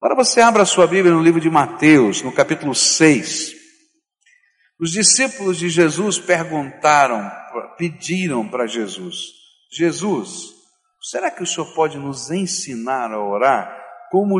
Agora 0.00 0.14
você 0.14 0.42
abra 0.42 0.62
a 0.62 0.66
sua 0.66 0.86
Bíblia 0.86 1.14
no 1.14 1.22
livro 1.22 1.40
de 1.40 1.48
Mateus, 1.48 2.20
no 2.20 2.30
capítulo 2.30 2.74
6. 2.74 3.54
Os 4.78 4.90
discípulos 4.90 5.56
de 5.56 5.70
Jesus 5.70 6.18
perguntaram, 6.18 7.30
pediram 7.78 8.46
para 8.46 8.66
Jesus: 8.66 9.16
Jesus, 9.72 10.52
será 11.00 11.30
que 11.30 11.42
o 11.42 11.46
Senhor 11.46 11.72
pode 11.74 11.96
nos 11.96 12.30
ensinar 12.30 13.10
a 13.10 13.18
orar 13.18 13.74
como, 14.10 14.38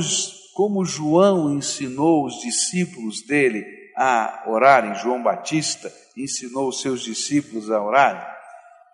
como 0.54 0.84
João 0.84 1.54
ensinou 1.54 2.26
os 2.26 2.38
discípulos 2.42 3.26
dele 3.26 3.64
a 3.96 4.44
orarem? 4.46 4.94
João 4.96 5.22
Batista 5.22 5.90
ensinou 6.14 6.68
os 6.68 6.82
seus 6.82 7.02
discípulos 7.02 7.70
a 7.70 7.82
orarem. 7.82 8.22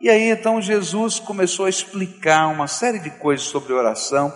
E 0.01 0.09
aí 0.09 0.31
então 0.31 0.63
Jesus 0.63 1.19
começou 1.19 1.67
a 1.67 1.71
explicar 1.71 2.47
uma 2.49 2.69
série 2.69 3.01
de 3.01 3.11
coisas 3.11 3.47
sobre 3.47 3.73
oração, 3.73 4.33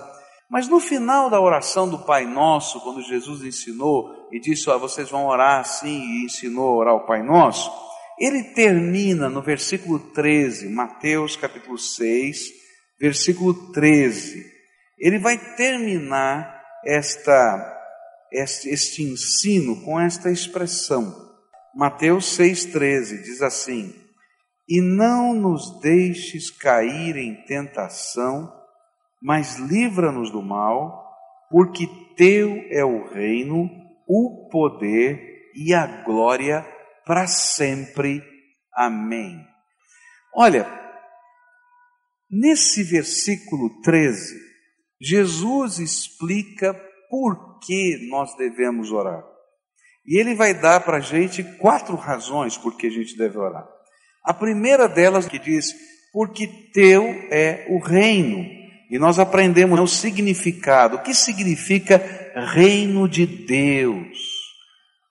mas 0.50 0.68
no 0.68 0.78
final 0.78 1.28
da 1.28 1.40
oração 1.40 1.88
do 1.88 2.04
Pai 2.04 2.24
Nosso, 2.24 2.80
quando 2.80 3.02
Jesus 3.02 3.42
ensinou 3.42 4.28
e 4.32 4.40
disse: 4.40 4.68
ó, 4.70 4.78
vocês 4.78 5.10
vão 5.10 5.26
orar 5.26 5.60
assim, 5.60 5.98
e 5.98 6.24
ensinou 6.24 6.68
a 6.68 6.76
orar 6.76 6.94
o 6.94 7.06
Pai 7.06 7.22
Nosso, 7.22 7.70
ele 8.18 8.42
termina 8.54 9.28
no 9.28 9.42
versículo 9.42 9.98
13, 9.98 10.68
Mateus 10.68 11.36
capítulo 11.36 11.76
6, 11.76 12.38
versículo 12.98 13.72
13. 13.72 14.44
Ele 14.98 15.18
vai 15.18 15.36
terminar 15.56 16.62
esta, 16.84 17.78
este, 18.32 18.68
este 18.70 19.02
ensino 19.02 19.82
com 19.84 20.00
esta 20.00 20.30
expressão. 20.30 21.14
Mateus 21.74 22.38
6,13 22.38 23.22
diz 23.22 23.42
assim: 23.42 24.06
e 24.68 24.80
não 24.80 25.32
nos 25.32 25.80
deixes 25.80 26.50
cair 26.50 27.16
em 27.16 27.44
tentação, 27.44 28.52
mas 29.26 29.56
livra-nos 29.56 30.30
do 30.30 30.40
mal, 30.40 31.04
porque 31.50 31.88
teu 32.16 32.64
é 32.70 32.84
o 32.84 33.08
reino, 33.08 33.68
o 34.06 34.48
poder 34.52 35.50
e 35.52 35.74
a 35.74 36.04
glória 36.04 36.64
para 37.04 37.26
sempre. 37.26 38.22
Amém. 38.72 39.44
Olha, 40.32 40.64
nesse 42.30 42.84
versículo 42.84 43.80
13, 43.82 44.38
Jesus 45.00 45.80
explica 45.80 46.72
por 47.10 47.58
que 47.58 48.08
nós 48.08 48.32
devemos 48.36 48.92
orar. 48.92 49.24
E 50.06 50.20
ele 50.20 50.36
vai 50.36 50.54
dar 50.54 50.84
para 50.84 50.98
a 50.98 51.00
gente 51.00 51.42
quatro 51.58 51.96
razões 51.96 52.56
por 52.56 52.76
que 52.76 52.86
a 52.86 52.90
gente 52.90 53.18
deve 53.18 53.36
orar. 53.36 53.66
A 54.22 54.32
primeira 54.32 54.88
delas 54.88 55.26
que 55.26 55.40
diz: 55.40 55.74
Porque 56.12 56.46
teu 56.72 57.02
é 57.28 57.66
o 57.70 57.80
reino. 57.80 58.55
E 58.90 58.98
nós 58.98 59.18
aprendemos 59.18 59.78
o 59.78 59.86
significado. 59.86 60.96
O 60.96 61.02
que 61.02 61.14
significa 61.14 62.02
reino 62.54 63.08
de 63.08 63.26
Deus? 63.26 64.18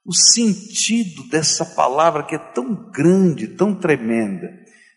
O 0.05 0.13
sentido 0.13 1.27
dessa 1.29 1.65
palavra 1.65 2.23
que 2.23 2.35
é 2.35 2.39
tão 2.39 2.73
grande, 2.91 3.47
tão 3.47 3.73
tremenda. 3.73 4.49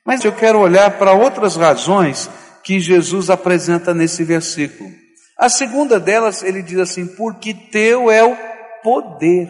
Mas 0.07 0.25
eu 0.25 0.33
quero 0.33 0.61
olhar 0.61 0.99
para 0.99 1.13
outras 1.13 1.57
razões 1.57 2.31
que 2.63 2.79
Jesus 2.79 3.31
apresenta 3.31 3.95
nesse 3.95 4.23
versículo. 4.23 4.91
A 5.39 5.49
segunda 5.49 5.99
delas, 5.99 6.43
ele 6.43 6.63
diz 6.63 6.79
assim: 6.79 7.07
Porque 7.07 7.55
teu 7.55 8.11
é 8.11 8.23
o 8.25 8.37
poder. 8.83 9.49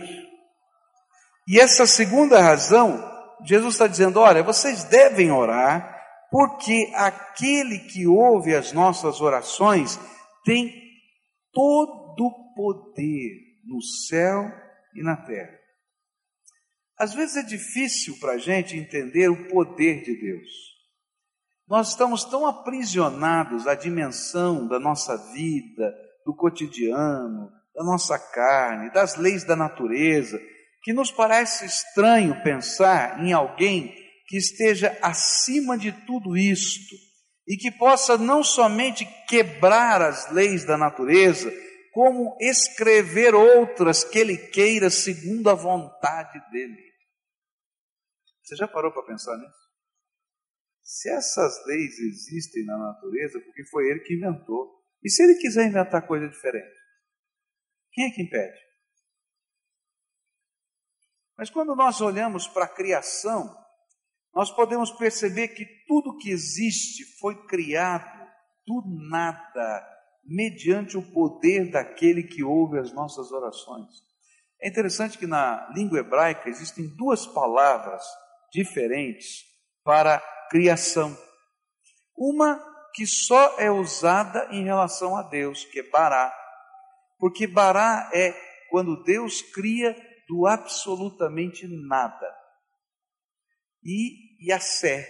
E 1.46 1.58
essa 1.58 1.86
segunda 1.86 2.40
razão 2.40 3.08
Jesus 3.44 3.74
está 3.74 3.86
dizendo: 3.86 4.20
olha, 4.20 4.42
vocês 4.42 4.84
devem 4.84 5.30
orar, 5.30 5.97
porque 6.30 6.92
aquele 6.94 7.78
que 7.80 8.06
ouve 8.06 8.54
as 8.54 8.72
nossas 8.72 9.20
orações 9.20 9.98
tem 10.44 10.72
todo 11.52 12.24
o 12.26 12.54
poder 12.54 13.30
no 13.64 13.82
céu 13.82 14.50
e 14.94 15.02
na 15.02 15.16
terra. 15.16 15.58
Às 16.98 17.14
vezes 17.14 17.36
é 17.36 17.42
difícil 17.42 18.18
para 18.18 18.32
a 18.32 18.38
gente 18.38 18.76
entender 18.76 19.28
o 19.28 19.48
poder 19.48 20.02
de 20.02 20.20
Deus. 20.20 20.48
Nós 21.68 21.90
estamos 21.90 22.24
tão 22.24 22.46
aprisionados 22.46 23.66
à 23.66 23.74
dimensão 23.74 24.66
da 24.66 24.80
nossa 24.80 25.16
vida, 25.32 25.94
do 26.24 26.34
cotidiano, 26.34 27.50
da 27.74 27.84
nossa 27.84 28.18
carne, 28.18 28.90
das 28.90 29.16
leis 29.16 29.44
da 29.44 29.54
natureza, 29.54 30.40
que 30.82 30.92
nos 30.92 31.12
parece 31.12 31.66
estranho 31.66 32.42
pensar 32.42 33.22
em 33.22 33.32
alguém 33.32 33.94
que 34.28 34.36
esteja 34.36 34.96
acima 35.02 35.78
de 35.78 35.90
tudo 36.06 36.36
isto 36.36 36.94
e 37.48 37.56
que 37.56 37.72
possa 37.72 38.18
não 38.18 38.44
somente 38.44 39.06
quebrar 39.26 40.02
as 40.02 40.30
leis 40.30 40.66
da 40.66 40.76
natureza, 40.76 41.50
como 41.92 42.36
escrever 42.38 43.34
outras 43.34 44.04
que 44.04 44.18
ele 44.18 44.36
queira 44.36 44.90
segundo 44.90 45.48
a 45.48 45.54
vontade 45.54 46.38
dele. 46.50 46.76
Você 48.44 48.54
já 48.54 48.68
parou 48.68 48.92
para 48.92 49.06
pensar 49.06 49.34
nisso? 49.38 49.68
Se 50.82 51.10
essas 51.10 51.66
leis 51.66 51.98
existem 51.98 52.66
na 52.66 52.76
natureza, 52.76 53.40
porque 53.40 53.64
foi 53.64 53.90
ele 53.90 54.00
que 54.00 54.14
inventou. 54.14 54.78
E 55.02 55.10
se 55.10 55.22
ele 55.22 55.36
quiser 55.36 55.66
inventar 55.66 56.06
coisa 56.06 56.28
diferente? 56.28 56.76
Quem 57.92 58.06
é 58.06 58.10
que 58.10 58.22
impede? 58.22 58.58
Mas 61.36 61.50
quando 61.50 61.74
nós 61.74 62.00
olhamos 62.00 62.46
para 62.46 62.64
a 62.64 62.74
criação, 62.74 63.54
nós 64.38 64.52
podemos 64.52 64.92
perceber 64.92 65.48
que 65.48 65.66
tudo 65.88 66.16
que 66.16 66.30
existe 66.30 67.18
foi 67.18 67.44
criado 67.48 68.24
do 68.64 68.84
nada, 69.10 69.84
mediante 70.24 70.96
o 70.96 71.02
poder 71.02 71.72
daquele 71.72 72.22
que 72.22 72.44
ouve 72.44 72.78
as 72.78 72.92
nossas 72.92 73.32
orações. 73.32 73.88
É 74.62 74.68
interessante 74.68 75.18
que 75.18 75.26
na 75.26 75.68
língua 75.74 75.98
hebraica 75.98 76.48
existem 76.48 76.86
duas 76.94 77.26
palavras 77.26 78.00
diferentes 78.52 79.42
para 79.82 80.22
criação. 80.48 81.18
Uma 82.16 82.64
que 82.94 83.08
só 83.08 83.58
é 83.58 83.72
usada 83.72 84.46
em 84.52 84.62
relação 84.62 85.16
a 85.16 85.22
Deus, 85.24 85.64
que 85.64 85.80
é 85.80 85.90
bará. 85.90 86.32
Porque 87.18 87.44
bará 87.44 88.08
é 88.14 88.32
quando 88.70 89.02
Deus 89.02 89.42
cria 89.42 89.96
do 90.28 90.46
absolutamente 90.46 91.66
nada. 91.88 92.37
E 93.88 94.44
Yassé, 94.46 95.08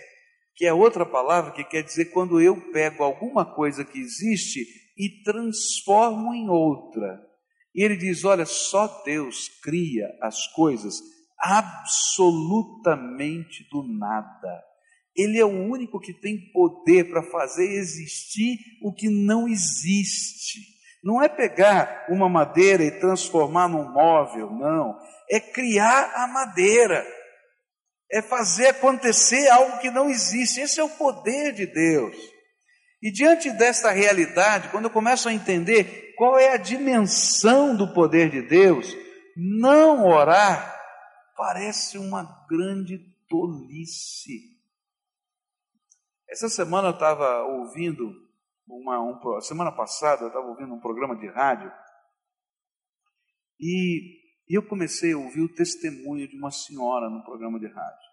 que 0.54 0.64
é 0.64 0.72
outra 0.72 1.04
palavra 1.04 1.50
que 1.50 1.64
quer 1.64 1.82
dizer 1.82 2.12
quando 2.12 2.40
eu 2.40 2.70
pego 2.70 3.02
alguma 3.02 3.44
coisa 3.44 3.84
que 3.84 3.98
existe 3.98 4.64
e 4.96 5.20
transformo 5.24 6.32
em 6.32 6.48
outra. 6.48 7.20
E 7.74 7.82
ele 7.82 7.96
diz: 7.96 8.24
olha, 8.24 8.46
só 8.46 9.02
Deus 9.04 9.48
cria 9.64 10.06
as 10.22 10.46
coisas 10.52 11.00
absolutamente 11.40 13.68
do 13.68 13.82
nada. 13.82 14.62
Ele 15.16 15.40
é 15.40 15.44
o 15.44 15.48
único 15.48 15.98
que 15.98 16.12
tem 16.12 16.52
poder 16.52 17.10
para 17.10 17.24
fazer 17.24 17.64
existir 17.64 18.60
o 18.80 18.92
que 18.92 19.08
não 19.08 19.48
existe. 19.48 20.60
Não 21.02 21.20
é 21.20 21.28
pegar 21.28 22.06
uma 22.08 22.28
madeira 22.28 22.84
e 22.84 23.00
transformar 23.00 23.68
num 23.68 23.92
móvel, 23.92 24.52
não. 24.52 24.96
É 25.28 25.40
criar 25.40 26.12
a 26.14 26.28
madeira. 26.28 27.17
É 28.10 28.22
fazer 28.22 28.68
acontecer 28.68 29.48
algo 29.48 29.78
que 29.78 29.90
não 29.90 30.08
existe. 30.08 30.60
Esse 30.60 30.80
é 30.80 30.84
o 30.84 30.88
poder 30.88 31.52
de 31.52 31.66
Deus. 31.66 32.16
E 33.02 33.12
diante 33.12 33.50
desta 33.50 33.90
realidade, 33.90 34.70
quando 34.70 34.84
eu 34.84 34.90
começo 34.90 35.28
a 35.28 35.32
entender 35.32 36.14
qual 36.16 36.38
é 36.38 36.52
a 36.52 36.56
dimensão 36.56 37.76
do 37.76 37.92
poder 37.92 38.30
de 38.30 38.42
Deus, 38.42 38.92
não 39.36 40.04
orar 40.06 40.76
parece 41.36 41.96
uma 41.96 42.44
grande 42.48 42.98
tolice. 43.28 44.58
Essa 46.28 46.48
semana 46.48 46.88
eu 46.88 46.94
estava 46.94 47.44
ouvindo 47.44 48.12
uma, 48.66 49.00
um, 49.00 49.40
semana 49.40 49.72
passada 49.72 50.22
eu 50.22 50.28
estava 50.28 50.46
ouvindo 50.46 50.74
um 50.74 50.80
programa 50.80 51.16
de 51.16 51.26
rádio 51.28 51.72
e, 53.60 54.17
e 54.48 54.56
eu 54.56 54.62
comecei 54.66 55.12
a 55.12 55.18
ouvir 55.18 55.42
o 55.42 55.54
testemunho 55.54 56.26
de 56.26 56.36
uma 56.36 56.50
senhora 56.50 57.10
no 57.10 57.22
programa 57.24 57.58
de 57.58 57.66
rádio. 57.66 58.08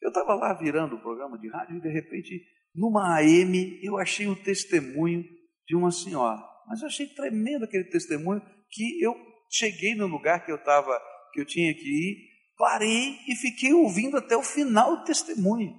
Eu 0.00 0.08
estava 0.08 0.34
lá 0.34 0.54
virando 0.54 0.96
o 0.96 1.00
programa 1.00 1.38
de 1.38 1.48
rádio 1.48 1.76
e 1.76 1.80
de 1.80 1.88
repente, 1.88 2.44
numa 2.74 3.16
AM, 3.18 3.80
eu 3.82 3.98
achei 3.98 4.26
o 4.26 4.36
testemunho 4.36 5.24
de 5.66 5.76
uma 5.76 5.90
senhora. 5.90 6.40
Mas 6.66 6.80
eu 6.80 6.88
achei 6.88 7.06
tremendo 7.06 7.64
aquele 7.64 7.84
testemunho 7.84 8.42
que 8.70 9.02
eu 9.02 9.14
cheguei 9.50 9.94
no 9.94 10.06
lugar 10.06 10.44
que 10.44 10.52
eu 10.52 10.56
estava, 10.56 11.00
que 11.32 11.40
eu 11.40 11.46
tinha 11.46 11.74
que 11.74 11.88
ir, 11.88 12.28
parei 12.56 13.18
e 13.26 13.36
fiquei 13.36 13.72
ouvindo 13.72 14.16
até 14.16 14.36
o 14.36 14.42
final 14.42 14.96
do 14.96 15.04
testemunho. 15.04 15.74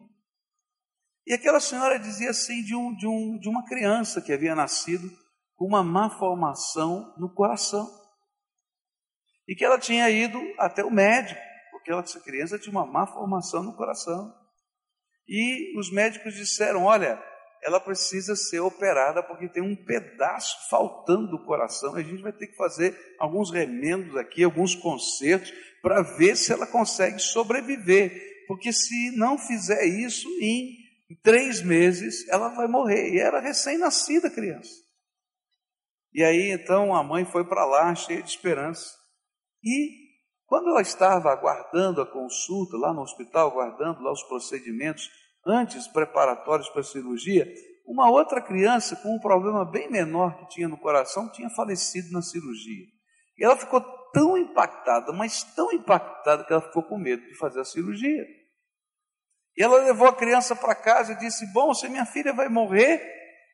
E 1.27 1.33
aquela 1.33 1.59
senhora 1.59 1.99
dizia 1.99 2.31
assim 2.31 2.63
de, 2.63 2.75
um, 2.75 2.95
de, 2.95 3.05
um, 3.05 3.37
de 3.37 3.47
uma 3.47 3.63
criança 3.65 4.21
que 4.21 4.33
havia 4.33 4.55
nascido 4.55 5.07
com 5.55 5.67
uma 5.67 5.83
má 5.83 6.09
formação 6.09 7.13
no 7.17 7.31
coração. 7.31 7.87
E 9.49 9.55
que 9.55 9.65
ela 9.65 9.79
tinha 9.79 10.07
ido 10.11 10.39
até 10.59 10.85
o 10.85 10.91
médico, 10.91 11.41
porque 11.71 11.91
essa 11.91 12.19
criança 12.19 12.59
tinha 12.59 12.71
uma 12.71 12.85
má 12.85 13.07
formação 13.07 13.63
no 13.63 13.75
coração. 13.75 14.31
E 15.27 15.75
os 15.75 15.91
médicos 15.91 16.35
disseram: 16.35 16.83
olha, 16.83 17.19
ela 17.63 17.79
precisa 17.79 18.35
ser 18.35 18.59
operada 18.59 19.23
porque 19.23 19.49
tem 19.49 19.63
um 19.63 19.75
pedaço 19.75 20.55
faltando 20.69 21.31
do 21.31 21.43
coração. 21.45 21.95
A 21.95 22.03
gente 22.03 22.21
vai 22.21 22.31
ter 22.31 22.45
que 22.45 22.55
fazer 22.55 22.95
alguns 23.17 23.49
remendos 23.49 24.15
aqui, 24.17 24.43
alguns 24.43 24.75
consertos, 24.75 25.51
para 25.81 26.03
ver 26.03 26.35
se 26.37 26.53
ela 26.53 26.67
consegue 26.67 27.17
sobreviver. 27.17 28.45
Porque 28.47 28.71
se 28.71 29.17
não 29.17 29.35
fizer 29.35 29.83
isso, 29.83 30.29
em 30.39 30.77
três 31.23 31.59
meses 31.63 32.27
ela 32.29 32.49
vai 32.49 32.67
morrer. 32.67 33.15
E 33.15 33.19
era 33.19 33.39
recém-nascida 33.39 34.29
criança. 34.29 34.69
E 36.13 36.23
aí 36.23 36.51
então 36.51 36.93
a 36.93 37.03
mãe 37.03 37.25
foi 37.25 37.43
para 37.43 37.65
lá 37.65 37.95
cheia 37.95 38.21
de 38.21 38.29
esperança. 38.29 38.98
E 39.63 40.09
quando 40.45 40.69
ela 40.69 40.81
estava 40.81 41.31
aguardando 41.31 42.01
a 42.01 42.11
consulta 42.11 42.75
lá 42.77 42.93
no 42.93 43.01
hospital, 43.01 43.51
aguardando 43.51 44.01
lá 44.01 44.11
os 44.11 44.23
procedimentos 44.23 45.09
antes 45.45 45.87
preparatórios 45.87 46.69
para 46.69 46.81
a 46.81 46.83
cirurgia, 46.83 47.47
uma 47.85 48.09
outra 48.09 48.41
criança 48.41 48.95
com 48.95 49.15
um 49.15 49.19
problema 49.19 49.65
bem 49.65 49.89
menor 49.89 50.37
que 50.37 50.49
tinha 50.49 50.67
no 50.67 50.77
coração 50.77 51.31
tinha 51.31 51.49
falecido 51.49 52.11
na 52.11 52.21
cirurgia. 52.21 52.85
E 53.37 53.43
ela 53.43 53.57
ficou 53.57 53.81
tão 54.11 54.37
impactada, 54.37 55.11
mas 55.11 55.43
tão 55.55 55.71
impactada 55.71 56.43
que 56.43 56.51
ela 56.51 56.61
ficou 56.61 56.83
com 56.83 56.97
medo 56.97 57.25
de 57.25 57.35
fazer 57.35 57.61
a 57.61 57.65
cirurgia. 57.65 58.25
E 59.55 59.63
ela 59.63 59.77
levou 59.83 60.07
a 60.07 60.15
criança 60.15 60.55
para 60.55 60.75
casa 60.75 61.13
e 61.13 61.17
disse: 61.17 61.51
Bom, 61.53 61.73
se 61.73 61.89
minha 61.89 62.05
filha 62.05 62.33
vai 62.33 62.47
morrer, 62.47 63.01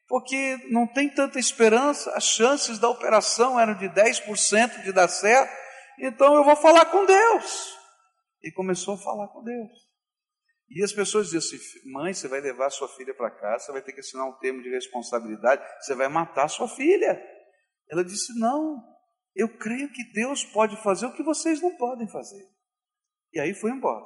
porque 0.07 0.57
não 0.69 0.85
tem 0.85 1.09
tanta 1.09 1.39
esperança, 1.39 2.11
as 2.11 2.25
chances 2.25 2.77
da 2.77 2.89
operação 2.89 3.59
eram 3.59 3.75
de 3.75 3.89
10% 3.89 4.83
de 4.83 4.91
dar 4.91 5.07
certo, 5.07 5.64
então 5.99 6.35
eu 6.35 6.43
vou 6.43 6.55
falar 6.55 6.85
com 6.85 7.05
Deus. 7.05 7.75
E 8.43 8.51
começou 8.51 8.95
a 8.95 8.97
falar 8.97 9.27
com 9.29 9.43
Deus. 9.43 9.71
E 10.69 10.83
as 10.83 10.91
pessoas 10.91 11.29
diziam 11.29 11.39
assim: 11.39 11.91
mãe, 11.91 12.13
você 12.13 12.27
vai 12.27 12.41
levar 12.41 12.69
sua 12.69 12.87
filha 12.89 13.13
para 13.13 13.31
casa, 13.31 13.65
você 13.65 13.71
vai 13.71 13.81
ter 13.81 13.93
que 13.93 13.99
assinar 13.99 14.27
um 14.27 14.37
termo 14.39 14.61
de 14.61 14.69
responsabilidade, 14.69 15.63
você 15.79 15.95
vai 15.95 16.07
matar 16.07 16.47
sua 16.47 16.67
filha. 16.67 17.21
Ela 17.89 18.03
disse: 18.03 18.37
não, 18.39 18.83
eu 19.35 19.49
creio 19.57 19.91
que 19.91 20.11
Deus 20.13 20.43
pode 20.43 20.81
fazer 20.81 21.05
o 21.05 21.13
que 21.13 21.23
vocês 21.23 21.61
não 21.61 21.75
podem 21.77 22.07
fazer. 22.07 22.43
E 23.33 23.39
aí 23.39 23.53
foi 23.53 23.71
embora. 23.71 24.05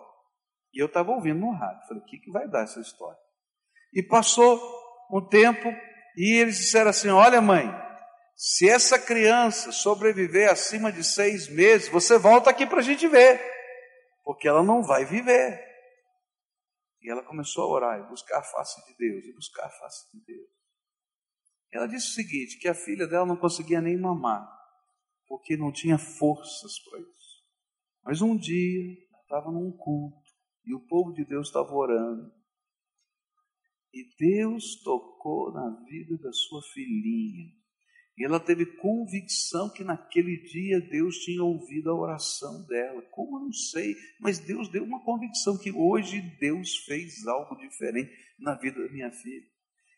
E 0.73 0.81
eu 0.81 0.87
estava 0.87 1.11
ouvindo 1.11 1.39
no 1.39 1.51
rádio. 1.51 1.87
Falei: 1.87 2.03
o 2.03 2.05
que, 2.05 2.19
que 2.19 2.31
vai 2.31 2.47
dar 2.47 2.63
essa 2.63 2.79
história? 2.79 3.19
E 3.93 4.03
passou 4.03 4.59
um 5.11 5.27
tempo 5.27 5.69
e 6.17 6.41
eles 6.41 6.57
disseram 6.57 6.89
assim: 6.89 7.09
olha, 7.09 7.41
mãe, 7.41 7.67
se 8.41 8.69
essa 8.69 8.97
criança 8.97 9.69
sobreviver 9.69 10.49
acima 10.49 10.93
de 10.93 11.03
seis 11.03 11.49
meses, 11.49 11.89
você 11.89 12.17
volta 12.17 12.49
aqui 12.49 12.65
para 12.65 12.79
a 12.79 12.81
gente 12.81 13.05
ver, 13.05 13.37
porque 14.23 14.47
ela 14.47 14.63
não 14.63 14.81
vai 14.81 15.03
viver. 15.03 15.59
E 17.01 17.11
ela 17.11 17.21
começou 17.21 17.65
a 17.65 17.67
orar 17.67 17.99
e 17.99 18.07
buscar 18.07 18.39
a 18.39 18.43
face 18.43 18.81
de 18.85 18.95
Deus, 18.97 19.25
e 19.25 19.33
buscar 19.33 19.65
a 19.65 19.69
face 19.69 20.09
de 20.13 20.25
Deus. 20.25 20.49
Ela 21.69 21.85
disse 21.85 22.11
o 22.11 22.13
seguinte: 22.13 22.57
que 22.59 22.69
a 22.69 22.73
filha 22.73 23.05
dela 23.05 23.25
não 23.25 23.35
conseguia 23.35 23.81
nem 23.81 23.99
mamar, 23.99 24.49
porque 25.27 25.57
não 25.57 25.69
tinha 25.69 25.97
forças 25.97 26.79
para 26.79 26.97
isso. 26.97 27.43
Mas 28.05 28.21
um 28.21 28.37
dia, 28.37 28.97
estava 29.21 29.51
num 29.51 29.69
culto, 29.69 30.31
e 30.63 30.73
o 30.73 30.87
povo 30.87 31.11
de 31.11 31.25
Deus 31.25 31.47
estava 31.47 31.73
orando. 31.73 32.31
E 33.93 34.15
Deus 34.17 34.81
tocou 34.81 35.51
na 35.51 35.83
vida 35.83 36.17
da 36.19 36.31
sua 36.31 36.61
filhinha. 36.71 37.58
E 38.19 38.25
ela 38.25 38.37
teve 38.37 38.65
convicção 38.65 39.69
que 39.69 39.81
naquele 39.81 40.35
dia 40.43 40.81
Deus 40.81 41.15
tinha 41.19 41.41
ouvido 41.41 41.89
a 41.89 41.95
oração 41.95 42.65
dela. 42.67 43.01
Como 43.11 43.37
eu 43.37 43.45
não 43.45 43.53
sei, 43.53 43.95
mas 44.19 44.37
Deus 44.37 44.67
deu 44.67 44.83
uma 44.83 45.01
convicção 45.05 45.57
que 45.57 45.71
hoje 45.71 46.19
Deus 46.37 46.75
fez 46.85 47.25
algo 47.25 47.55
diferente 47.55 48.11
na 48.37 48.55
vida 48.55 48.83
da 48.85 48.91
minha 48.91 49.09
filha. 49.09 49.47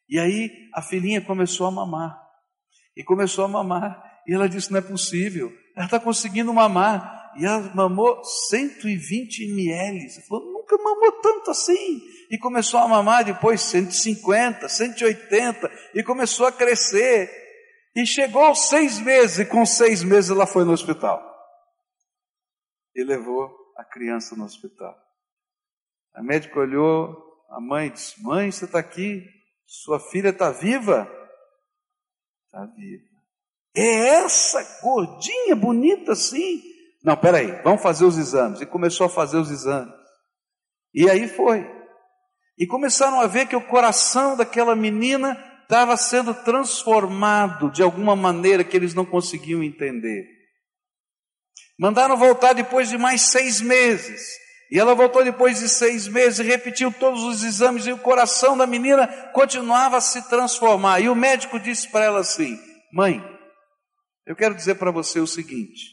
E 0.08 0.20
aí 0.20 0.70
a 0.72 0.84
filhinha 0.84 1.20
começou 1.20 1.66
a 1.66 1.72
mamar. 1.72 2.16
E 2.96 3.04
começou 3.04 3.44
a 3.44 3.48
mamar. 3.48 4.22
E 4.28 4.36
ela 4.36 4.48
disse: 4.48 4.72
Não 4.72 4.78
é 4.78 4.84
possível. 4.84 5.52
Ela 5.76 5.86
está 5.86 6.00
conseguindo 6.00 6.54
mamar. 6.54 7.34
E 7.40 7.46
ela 7.46 7.74
mamou 7.74 8.24
120 8.24 9.46
ml. 9.46 10.00
Ela 10.00 10.28
falou: 10.28 10.54
Nunca 10.54 10.78
mamou 10.78 11.12
tanto 11.24 11.50
assim. 11.50 12.02
E 12.30 12.38
começou 12.38 12.80
a 12.80 12.88
mamar 12.88 13.26
depois 13.26 13.62
150, 13.62 14.70
180. 14.70 15.72
E 15.96 16.04
começou 16.04 16.46
a 16.46 16.52
crescer. 16.52 17.41
E 17.96 18.06
chegou 18.06 18.56
seis 18.56 19.00
meses, 19.00 19.40
e 19.40 19.46
com 19.46 19.66
seis 19.66 20.04
meses 20.04 20.32
ela 20.32 20.48
foi 20.48 20.64
no 20.64 20.72
hospital. 20.72 21.22
E 22.96 23.04
levou 23.04 23.50
a 23.78 23.84
criança 23.84 24.36
no 24.36 24.46
hospital. 24.46 24.98
A 26.14 26.22
médica 26.22 26.60
olhou, 26.60 27.46
a 27.50 27.60
mãe 27.60 27.92
disse: 27.92 28.22
Mãe, 28.24 28.52
você 28.52 28.66
está 28.66 28.80
aqui? 28.80 29.26
Sua 29.66 30.00
filha 30.00 30.30
está 30.30 30.52
viva? 30.52 31.10
Está 32.46 32.66
viva. 32.66 33.12
É 33.76 34.24
essa 34.24 34.82
gordinha, 34.82 35.56
bonita 35.56 36.12
assim? 36.12 36.62
Não, 37.04 37.16
peraí, 37.16 37.62
vamos 37.64 37.82
fazer 37.82 38.06
os 38.06 38.18
exames. 38.18 38.62
E 38.62 38.66
começou 38.66 39.08
a 39.08 39.10
fazer 39.10 39.38
os 39.38 39.50
exames. 39.50 39.94
E 40.94 41.10
aí 41.10 41.28
foi. 41.28 41.66
E 42.58 42.68
começaram 42.68 43.20
a 43.20 43.28
ver 43.28 43.48
que 43.48 43.56
o 43.56 43.68
coração 43.68 44.36
daquela 44.36 44.76
menina 44.76 45.36
estava 45.72 45.96
sendo 45.96 46.34
transformado 46.34 47.72
de 47.72 47.82
alguma 47.82 48.14
maneira 48.14 48.62
que 48.62 48.76
eles 48.76 48.94
não 48.94 49.06
conseguiam 49.06 49.64
entender. 49.64 50.28
Mandaram 51.80 52.18
voltar 52.18 52.52
depois 52.52 52.90
de 52.90 52.98
mais 52.98 53.22
seis 53.22 53.62
meses. 53.62 54.38
E 54.70 54.78
ela 54.78 54.94
voltou 54.94 55.24
depois 55.24 55.60
de 55.60 55.70
seis 55.70 56.10
meses 56.10 56.40
e 56.40 56.44
repetiu 56.44 56.92
todos 56.92 57.24
os 57.24 57.42
exames 57.44 57.86
e 57.86 57.94
o 57.94 57.98
coração 57.98 58.58
da 58.58 58.68
menina 58.68 59.08
continuava 59.32 59.96
a 59.96 60.02
se 60.02 60.28
transformar. 60.28 61.00
E 61.00 61.08
o 61.08 61.16
médico 61.16 61.58
disse 61.58 61.90
para 61.90 62.04
ela 62.04 62.20
assim: 62.20 62.60
Mãe, 62.92 63.24
eu 64.26 64.36
quero 64.36 64.54
dizer 64.54 64.76
para 64.76 64.92
você 64.92 65.22
o 65.22 65.28
seguinte: 65.28 65.86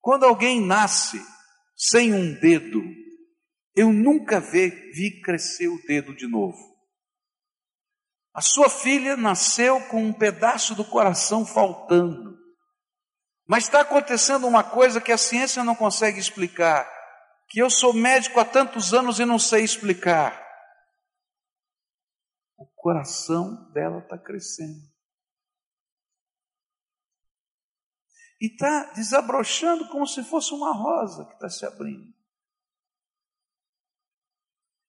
quando 0.00 0.24
alguém 0.24 0.60
nasce 0.60 1.22
sem 1.76 2.12
um 2.12 2.34
dedo, 2.34 2.82
eu 3.76 3.92
nunca 3.92 4.40
vi, 4.40 5.20
crescer 5.22 5.68
o 5.68 5.80
dedo 5.86 6.14
de 6.14 6.26
novo. 6.26 6.71
A 8.34 8.40
sua 8.40 8.70
filha 8.70 9.16
nasceu 9.16 9.80
com 9.88 10.02
um 10.02 10.12
pedaço 10.12 10.74
do 10.74 10.84
coração 10.84 11.44
faltando. 11.44 12.38
Mas 13.46 13.64
está 13.64 13.82
acontecendo 13.82 14.46
uma 14.46 14.64
coisa 14.64 15.00
que 15.00 15.12
a 15.12 15.18
ciência 15.18 15.62
não 15.62 15.74
consegue 15.74 16.18
explicar, 16.18 16.88
que 17.48 17.60
eu 17.60 17.68
sou 17.68 17.92
médico 17.92 18.40
há 18.40 18.44
tantos 18.44 18.94
anos 18.94 19.18
e 19.18 19.26
não 19.26 19.38
sei 19.38 19.62
explicar. 19.62 20.40
O 22.56 22.66
coração 22.74 23.70
dela 23.72 23.98
está 23.98 24.16
crescendo. 24.16 24.90
E 28.40 28.46
está 28.46 28.92
desabrochando 28.94 29.88
como 29.88 30.06
se 30.06 30.24
fosse 30.24 30.54
uma 30.54 30.72
rosa 30.72 31.26
que 31.26 31.34
está 31.34 31.50
se 31.50 31.66
abrindo. 31.66 32.12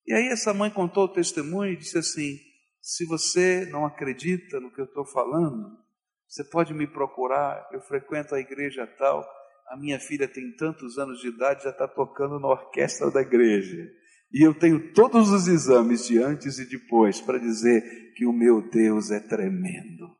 E 0.05 0.13
aí 0.13 0.27
essa 0.29 0.53
mãe 0.53 0.71
contou 0.71 1.05
o 1.05 1.13
testemunho 1.13 1.73
e 1.73 1.77
disse 1.77 1.97
assim: 1.97 2.52
se 2.83 3.05
você 3.05 3.65
não 3.67 3.85
acredita 3.85 4.59
no 4.59 4.69
que 4.69 4.81
eu 4.81 4.85
estou 4.85 5.05
falando, 5.05 5.79
você 6.27 6.43
pode 6.43 6.73
me 6.73 6.85
procurar. 6.85 7.65
Eu 7.71 7.79
frequento 7.79 8.35
a 8.35 8.41
igreja 8.41 8.85
tal. 8.97 9.25
A 9.69 9.77
minha 9.77 9.97
filha 10.01 10.27
tem 10.27 10.53
tantos 10.57 10.97
anos 10.97 11.21
de 11.21 11.29
idade, 11.29 11.63
já 11.63 11.69
está 11.69 11.87
tocando 11.87 12.37
na 12.41 12.49
orquestra 12.49 13.09
da 13.09 13.21
igreja. 13.21 13.89
E 14.33 14.45
eu 14.45 14.53
tenho 14.53 14.91
todos 14.91 15.29
os 15.29 15.47
exames 15.47 16.05
de 16.07 16.21
antes 16.21 16.59
e 16.59 16.67
depois 16.67 17.21
para 17.21 17.39
dizer 17.39 18.13
que 18.15 18.25
o 18.25 18.33
meu 18.33 18.69
Deus 18.69 19.11
é 19.11 19.19
tremendo. 19.21 20.17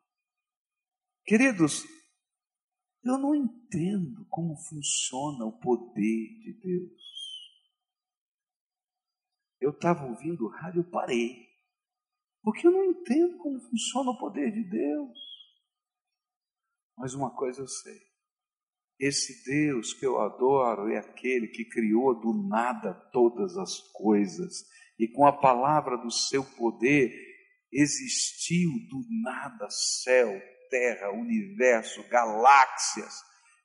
Queridos, 1.25 1.83
eu 3.03 3.17
não 3.17 3.35
entendo 3.35 4.25
como 4.29 4.55
funciona 4.55 5.43
o 5.43 5.59
poder 5.59 6.39
de 6.39 6.59
Deus. 6.63 7.03
Eu 9.59 9.71
estava 9.71 10.05
ouvindo 10.05 10.47
rádio, 10.47 10.89
parei. 10.89 11.52
Porque 12.43 12.67
eu 12.67 12.71
não 12.71 12.83
entendo 12.83 13.37
como 13.37 13.59
funciona 13.61 14.11
o 14.11 14.17
poder 14.17 14.51
de 14.51 14.63
Deus. 14.69 15.17
Mas 16.97 17.13
uma 17.13 17.33
coisa 17.33 17.61
eu 17.61 17.67
sei: 17.67 17.99
esse 18.99 19.43
Deus 19.45 19.93
que 19.93 20.05
eu 20.05 20.19
adoro 20.19 20.91
é 20.91 20.97
aquele 20.97 21.47
que 21.47 21.65
criou 21.65 22.19
do 22.19 22.47
nada 22.47 22.93
todas 23.11 23.57
as 23.57 23.79
coisas, 23.93 24.65
e 24.99 25.07
com 25.07 25.25
a 25.25 25.31
palavra 25.31 25.97
do 25.97 26.11
seu 26.11 26.43
poder 26.43 27.11
existiu 27.71 28.69
do 28.89 29.03
nada 29.23 29.67
céu, 29.69 30.39
terra, 30.69 31.11
universo, 31.11 32.03
galáxias. 32.09 33.13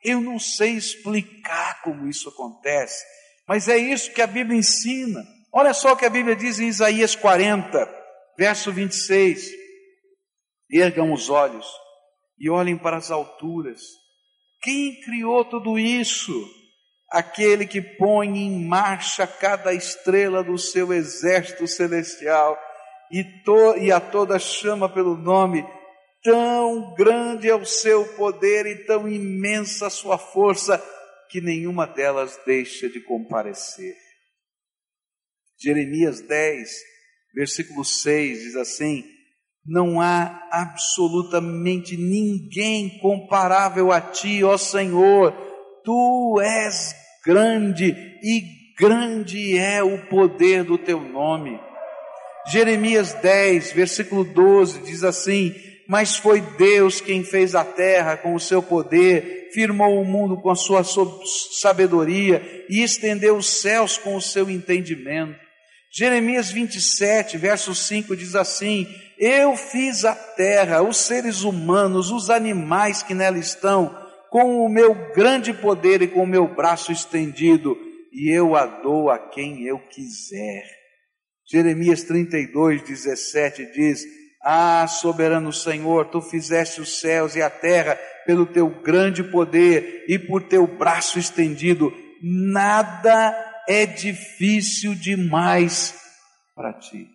Eu 0.03 0.21
não 0.21 0.39
sei 0.39 0.77
explicar 0.77 1.83
como 1.83 2.09
isso 2.09 2.29
acontece, 2.29 3.05
mas 3.47 3.69
é 3.69 3.77
isso 3.77 4.13
que 4.13 4.23
a 4.23 4.27
Bíblia 4.27 4.57
ensina. 4.57 5.21
Olha 5.53 5.75
só 5.75 5.93
o 5.93 5.97
que 5.97 6.07
a 6.07 6.11
Bíblia 6.11 6.37
diz 6.37 6.61
em 6.61 6.69
Isaías 6.69 7.17
40. 7.17 7.98
Verso 8.39 8.71
26. 8.73 9.51
Ergam 10.71 11.13
os 11.13 11.29
olhos 11.29 11.67
e 12.39 12.49
olhem 12.49 12.79
para 12.79 12.97
as 12.97 13.11
alturas. 13.11 13.83
Quem 14.63 15.01
criou 15.01 15.45
tudo 15.45 15.77
isso? 15.77 16.33
Aquele 17.11 17.67
que 17.67 17.83
põe 17.83 18.29
em 18.29 18.65
marcha 18.65 19.27
cada 19.27 19.75
estrela 19.75 20.45
do 20.45 20.57
seu 20.57 20.93
exército 20.93 21.67
celestial 21.67 22.57
e, 23.11 23.25
to, 23.43 23.77
e 23.79 23.91
a 23.91 23.99
toda 23.99 24.39
chama 24.39 24.89
pelo 24.89 25.17
nome, 25.17 25.67
tão 26.23 26.95
grande 26.95 27.49
é 27.49 27.55
o 27.55 27.65
seu 27.65 28.05
poder 28.15 28.67
e 28.67 28.85
tão 28.85 29.09
imensa 29.09 29.87
a 29.87 29.91
sua 29.91 30.19
força, 30.19 30.79
que 31.31 31.41
nenhuma 31.41 31.87
delas 31.87 32.39
deixa 32.47 32.89
de 32.89 33.01
comparecer. 33.01 33.97
Jeremias 35.59 36.21
10, 36.21 36.71
versículo 37.39 37.85
6 37.85 38.41
diz 38.41 38.57
assim: 38.57 39.05
Não 39.65 40.01
há 40.01 40.49
absolutamente 40.51 41.97
ninguém 41.97 42.99
comparável 42.99 43.93
a 43.93 44.01
ti, 44.01 44.43
ó 44.43 44.59
Senhor, 44.59 45.33
tu 45.85 46.41
és 46.43 46.97
grande 47.25 47.95
e 48.25 48.43
grande 48.77 49.57
é 49.57 49.85
o 49.85 50.07
poder 50.09 50.65
do 50.65 50.77
teu 50.77 51.01
nome. 51.01 51.61
Jeremias 52.51 53.13
10, 53.15 53.71
versículo 53.71 54.25
12 54.25 54.81
diz 54.81 55.05
assim: 55.05 55.55
Mas 55.89 56.17
foi 56.17 56.41
Deus 56.41 57.01
quem 57.01 57.23
fez 57.23 57.55
a 57.55 57.65
terra 57.65 58.17
com 58.17 58.35
o 58.35 58.41
seu 58.41 58.61
poder, 58.61 59.51
firmou 59.53 60.01
o 60.01 60.05
mundo 60.05 60.37
com 60.39 60.51
a 60.51 60.57
sua 60.57 60.83
sabedoria 61.61 62.67
e 62.69 62.83
estendeu 62.83 63.37
os 63.37 63.61
céus 63.61 63.97
com 63.97 64.17
o 64.17 64.21
seu 64.21 64.51
entendimento. 64.51 65.48
Jeremias 65.91 66.51
27, 66.51 67.39
verso 67.39 67.75
5 67.75 68.17
diz 68.17 68.35
assim: 68.35 68.87
Eu 69.19 69.57
fiz 69.57 70.05
a 70.05 70.15
terra, 70.15 70.83
os 70.83 70.99
seres 70.99 71.43
humanos, 71.43 72.11
os 72.11 72.29
animais 72.29 73.03
que 73.03 73.15
nela 73.15 73.39
estão, 73.39 73.97
com 74.31 74.65
o 74.65 74.69
meu 74.69 74.95
grande 75.15 75.53
poder 75.53 76.03
e 76.03 76.09
com 76.09 76.23
o 76.23 76.27
meu 76.27 76.55
braço 76.55 76.93
estendido, 76.93 77.77
e 78.13 78.31
eu 78.31 78.55
a 78.55 78.67
dou 78.67 79.11
a 79.11 79.19
quem 79.19 79.65
eu 79.65 79.79
quiser. 79.79 80.65
Jeremias 81.51 82.03
32, 82.03 82.83
17 82.83 83.73
diz: 83.73 84.05
Ah, 84.45 84.87
soberano 84.87 85.53
Senhor, 85.53 86.11
tu 86.11 86.21
fizeste 86.21 86.83
os 86.83 87.01
céus 87.01 87.35
e 87.35 87.41
a 87.41 87.49
terra 87.49 87.99
pelo 88.27 88.45
teu 88.45 88.69
grande 88.83 89.25
poder 89.25 90.05
e 90.07 90.19
por 90.19 90.43
teu 90.43 90.67
braço 90.67 91.19
estendido, 91.19 91.91
nada 92.23 93.48
é 93.69 93.85
difícil 93.85 94.95
demais 94.95 95.95
para 96.55 96.73
ti. 96.73 97.07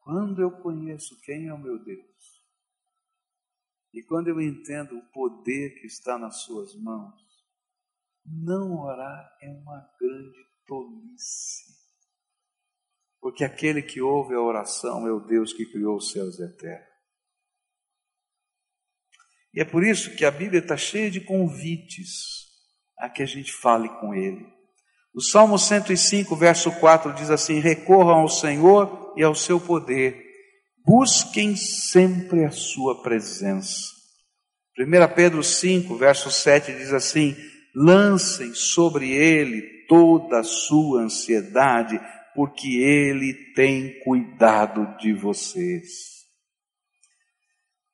Quando 0.00 0.40
eu 0.40 0.50
conheço 0.50 1.20
quem 1.20 1.48
é 1.48 1.54
o 1.54 1.58
meu 1.58 1.78
Deus, 1.78 2.42
e 3.92 4.02
quando 4.02 4.28
eu 4.28 4.40
entendo 4.40 4.96
o 4.96 5.06
poder 5.12 5.78
que 5.78 5.86
está 5.86 6.18
nas 6.18 6.42
Suas 6.42 6.74
mãos, 6.74 7.20
não 8.24 8.80
orar 8.80 9.36
é 9.42 9.50
uma 9.50 9.86
grande 10.00 10.46
tolice. 10.66 11.82
Porque 13.20 13.44
aquele 13.44 13.82
que 13.82 14.00
ouve 14.00 14.34
a 14.34 14.40
oração 14.40 15.06
é 15.06 15.12
o 15.12 15.20
Deus 15.20 15.52
que 15.52 15.66
criou 15.66 15.96
os 15.96 16.10
céus 16.10 16.38
e 16.38 16.44
a 16.44 16.52
terra. 16.52 16.91
E 19.54 19.60
é 19.60 19.64
por 19.64 19.84
isso 19.84 20.14
que 20.16 20.24
a 20.24 20.30
Bíblia 20.30 20.60
está 20.60 20.76
cheia 20.76 21.10
de 21.10 21.20
convites 21.20 22.42
a 22.98 23.08
que 23.08 23.22
a 23.22 23.26
gente 23.26 23.52
fale 23.52 23.88
com 24.00 24.14
Ele. 24.14 24.46
O 25.14 25.20
Salmo 25.20 25.58
105, 25.58 26.34
verso 26.36 26.72
4 26.72 27.12
diz 27.12 27.30
assim: 27.30 27.58
Recorram 27.58 28.20
ao 28.20 28.28
Senhor 28.28 29.12
e 29.16 29.22
ao 29.22 29.34
seu 29.34 29.60
poder, 29.60 30.16
busquem 30.84 31.54
sempre 31.54 32.44
a 32.44 32.50
sua 32.50 33.02
presença. 33.02 33.92
1 34.78 35.14
Pedro 35.14 35.42
5, 35.42 35.96
verso 35.96 36.30
7 36.30 36.72
diz 36.72 36.92
assim: 36.94 37.36
Lancem 37.74 38.54
sobre 38.54 39.10
Ele 39.10 39.86
toda 39.86 40.40
a 40.40 40.44
sua 40.44 41.02
ansiedade, 41.02 42.00
porque 42.34 42.78
Ele 42.78 43.34
tem 43.54 44.00
cuidado 44.00 44.96
de 44.96 45.12
vocês. 45.12 46.21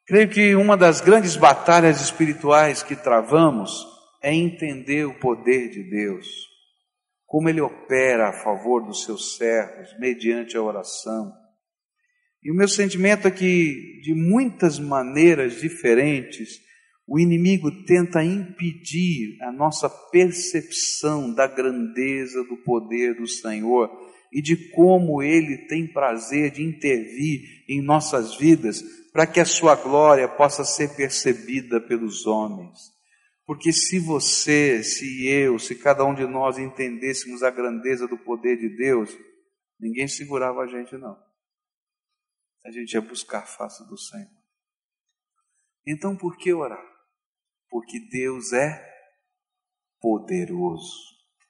Creio 0.08 0.30
que 0.30 0.54
uma 0.54 0.74
das 0.74 1.02
grandes 1.02 1.36
batalhas 1.36 2.00
espirituais 2.00 2.82
que 2.82 2.96
travamos 2.96 3.86
é 4.22 4.34
entender 4.34 5.04
o 5.04 5.18
poder 5.18 5.68
de 5.68 5.82
Deus, 5.82 6.26
como 7.26 7.46
Ele 7.46 7.60
opera 7.60 8.30
a 8.30 8.42
favor 8.42 8.86
dos 8.86 9.04
seus 9.04 9.36
servos, 9.36 9.90
mediante 9.98 10.56
a 10.56 10.62
oração. 10.62 11.30
E 12.42 12.50
o 12.50 12.54
meu 12.54 12.66
sentimento 12.66 13.28
é 13.28 13.30
que, 13.30 14.00
de 14.02 14.14
muitas 14.14 14.78
maneiras 14.78 15.60
diferentes, 15.60 16.58
o 17.06 17.18
inimigo 17.18 17.70
tenta 17.84 18.24
impedir 18.24 19.36
a 19.42 19.52
nossa 19.52 19.90
percepção 19.90 21.34
da 21.34 21.46
grandeza 21.46 22.42
do 22.44 22.56
poder 22.64 23.14
do 23.14 23.26
Senhor 23.26 23.90
e 24.32 24.40
de 24.40 24.70
como 24.70 25.22
Ele 25.22 25.66
tem 25.66 25.86
prazer 25.86 26.50
de 26.50 26.62
intervir 26.62 27.42
em 27.68 27.82
nossas 27.82 28.38
vidas 28.38 28.82
para 29.12 29.26
que 29.26 29.40
a 29.40 29.44
sua 29.44 29.74
glória 29.74 30.28
possa 30.28 30.64
ser 30.64 30.94
percebida 30.96 31.80
pelos 31.80 32.26
homens. 32.26 32.78
Porque 33.44 33.72
se 33.72 33.98
você, 33.98 34.82
se 34.82 35.26
eu, 35.26 35.58
se 35.58 35.74
cada 35.74 36.04
um 36.04 36.14
de 36.14 36.26
nós 36.26 36.58
entendêssemos 36.58 37.42
a 37.42 37.50
grandeza 37.50 38.06
do 38.06 38.18
poder 38.18 38.58
de 38.58 38.68
Deus, 38.76 39.10
ninguém 39.80 40.06
segurava 40.06 40.60
a 40.60 40.66
gente, 40.66 40.96
não. 40.98 41.16
A 42.66 42.70
gente 42.70 42.92
ia 42.92 43.00
buscar 43.00 43.38
a 43.38 43.46
face 43.46 43.86
do 43.88 43.96
Senhor. 43.96 44.28
Então 45.86 46.14
por 46.14 46.36
que 46.36 46.52
orar? 46.52 46.84
Porque 47.70 47.98
Deus 48.10 48.52
é 48.52 48.86
poderoso. 50.00 50.92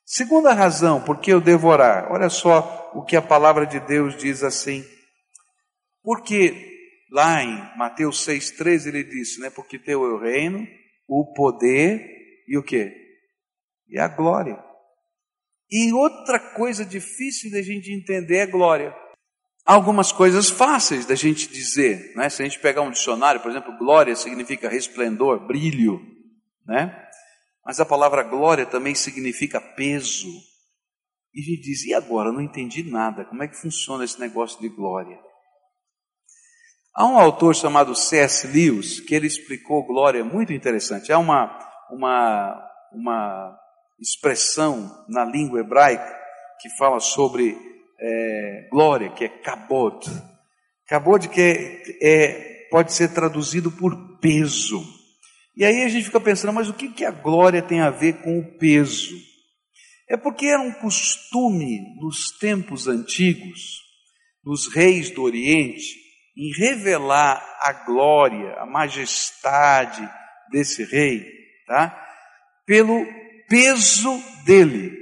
Segunda 0.04 0.54
razão, 0.54 1.04
por 1.04 1.20
que 1.20 1.32
eu 1.32 1.40
devo 1.40 1.68
orar? 1.68 2.10
Olha 2.12 2.30
só 2.30 2.92
o 2.94 3.04
que 3.04 3.16
a 3.16 3.22
palavra 3.22 3.66
de 3.66 3.80
Deus 3.80 4.16
diz 4.16 4.42
assim. 4.42 4.84
Porque 6.02 6.77
lá 7.10 7.42
em 7.42 7.78
Mateus 7.78 8.26
6,13 8.26 8.88
ele 8.88 9.04
disse, 9.04 9.40
né? 9.40 9.50
Porque 9.50 9.78
teu 9.78 10.04
é 10.04 10.12
o 10.12 10.18
reino, 10.18 10.66
o 11.06 11.32
poder 11.32 12.04
e 12.46 12.56
o 12.56 12.62
que? 12.62 12.92
E 13.88 13.98
a 13.98 14.08
glória. 14.08 14.62
E 15.70 15.92
outra 15.92 16.38
coisa 16.38 16.84
difícil 16.84 17.50
da 17.50 17.62
gente 17.62 17.92
entender 17.92 18.38
é 18.38 18.46
glória. 18.46 18.94
Algumas 19.64 20.10
coisas 20.10 20.48
fáceis 20.48 21.04
da 21.04 21.14
gente 21.14 21.46
dizer, 21.48 22.14
né? 22.16 22.30
Se 22.30 22.42
a 22.42 22.44
gente 22.44 22.58
pegar 22.58 22.82
um 22.82 22.90
dicionário, 22.90 23.40
por 23.40 23.50
exemplo, 23.50 23.76
glória 23.76 24.16
significa 24.16 24.68
resplendor, 24.68 25.46
brilho, 25.46 26.00
né? 26.66 27.06
Mas 27.64 27.78
a 27.78 27.84
palavra 27.84 28.22
glória 28.22 28.64
também 28.64 28.94
significa 28.94 29.60
peso. 29.60 30.28
E 31.34 31.40
a 31.40 31.44
gente 31.44 31.60
diz, 31.60 31.84
e 31.84 31.92
agora? 31.92 32.30
Eu 32.30 32.32
não 32.32 32.40
entendi 32.40 32.82
nada. 32.82 33.26
Como 33.26 33.42
é 33.42 33.48
que 33.48 33.60
funciona 33.60 34.04
esse 34.04 34.18
negócio 34.18 34.58
de 34.58 34.70
glória? 34.70 35.18
Há 36.99 37.07
um 37.07 37.17
autor 37.17 37.55
chamado 37.55 37.95
C.S. 37.95 38.45
Lewis 38.49 38.99
que 38.99 39.14
ele 39.14 39.28
explicou 39.28 39.87
glória 39.87 40.25
muito 40.25 40.52
interessante. 40.52 41.12
Há 41.12 41.19
uma, 41.21 41.57
uma, 41.93 42.61
uma 42.93 43.57
expressão 44.00 45.05
na 45.09 45.25
língua 45.25 45.61
hebraica 45.61 46.12
que 46.61 46.69
fala 46.76 46.99
sobre 46.99 47.57
é, 48.00 48.69
glória, 48.69 49.11
que 49.11 49.26
é 49.26 49.28
kabod. 49.28 50.11
Kabod 50.88 51.28
que 51.28 51.40
é, 51.40 51.83
é, 52.02 52.67
pode 52.69 52.93
ser 52.93 53.14
traduzido 53.14 53.71
por 53.71 54.19
peso. 54.19 54.85
E 55.57 55.64
aí 55.64 55.85
a 55.85 55.88
gente 55.88 56.07
fica 56.07 56.19
pensando, 56.19 56.52
mas 56.52 56.69
o 56.69 56.75
que, 56.75 56.88
que 56.88 57.05
a 57.05 57.12
glória 57.12 57.62
tem 57.62 57.81
a 57.81 57.90
ver 57.90 58.14
com 58.23 58.40
o 58.40 58.59
peso? 58.59 59.14
É 60.09 60.17
porque 60.17 60.47
era 60.47 60.61
um 60.61 60.73
costume 60.73 61.78
nos 62.00 62.37
tempos 62.40 62.88
antigos, 62.88 63.83
nos 64.45 64.67
reis 64.67 65.11
do 65.11 65.23
Oriente, 65.23 66.07
em 66.38 66.52
revelar 66.52 67.42
a 67.61 67.73
glória, 67.85 68.54
a 68.61 68.64
majestade 68.64 70.09
desse 70.50 70.85
rei, 70.85 71.26
tá? 71.66 72.00
Pelo 72.64 73.04
peso 73.49 74.23
dele. 74.45 74.97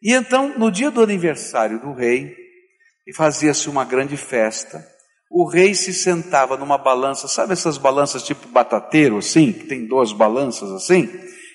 E 0.00 0.12
então, 0.12 0.56
no 0.56 0.70
dia 0.70 0.90
do 0.90 1.02
aniversário 1.02 1.80
do 1.80 1.92
rei, 1.92 2.36
e 3.04 3.12
fazia-se 3.12 3.68
uma 3.68 3.84
grande 3.84 4.16
festa, 4.16 4.86
o 5.28 5.44
rei 5.44 5.74
se 5.74 5.92
sentava 5.92 6.56
numa 6.56 6.78
balança, 6.78 7.26
sabe 7.26 7.52
essas 7.52 7.76
balanças 7.76 8.22
tipo 8.22 8.46
batateiro, 8.48 9.18
assim, 9.18 9.52
que 9.52 9.64
tem 9.64 9.86
duas 9.86 10.12
balanças 10.12 10.70
assim? 10.70 11.08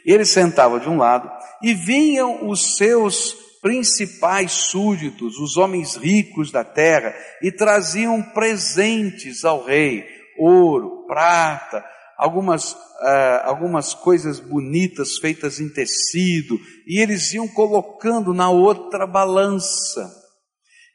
Ele 0.06 0.26
sentava 0.26 0.80
de 0.80 0.90
um 0.90 0.98
lado 0.98 1.32
e 1.62 1.74
vinham 1.74 2.48
os 2.50 2.76
seus 2.76 3.45
principais 3.66 4.52
súditos, 4.52 5.40
os 5.40 5.58
homens 5.58 5.96
ricos 5.96 6.52
da 6.52 6.64
terra, 6.64 7.16
e 7.42 7.52
traziam 7.52 8.22
presentes 8.22 9.44
ao 9.44 9.66
rei: 9.66 10.06
ouro, 10.38 11.08
prata, 11.08 11.84
algumas, 12.16 12.74
uh, 12.74 13.42
algumas 13.44 13.96
coisas 13.96 14.40
bonitas 14.40 15.18
feitas 15.18 15.60
em 15.60 15.68
tecido, 15.68 16.60
e 16.86 17.02
eles 17.02 17.34
iam 17.34 17.48
colocando 17.48 18.36
na 18.36 18.52
outra 18.52 19.08
balança. 19.08 20.14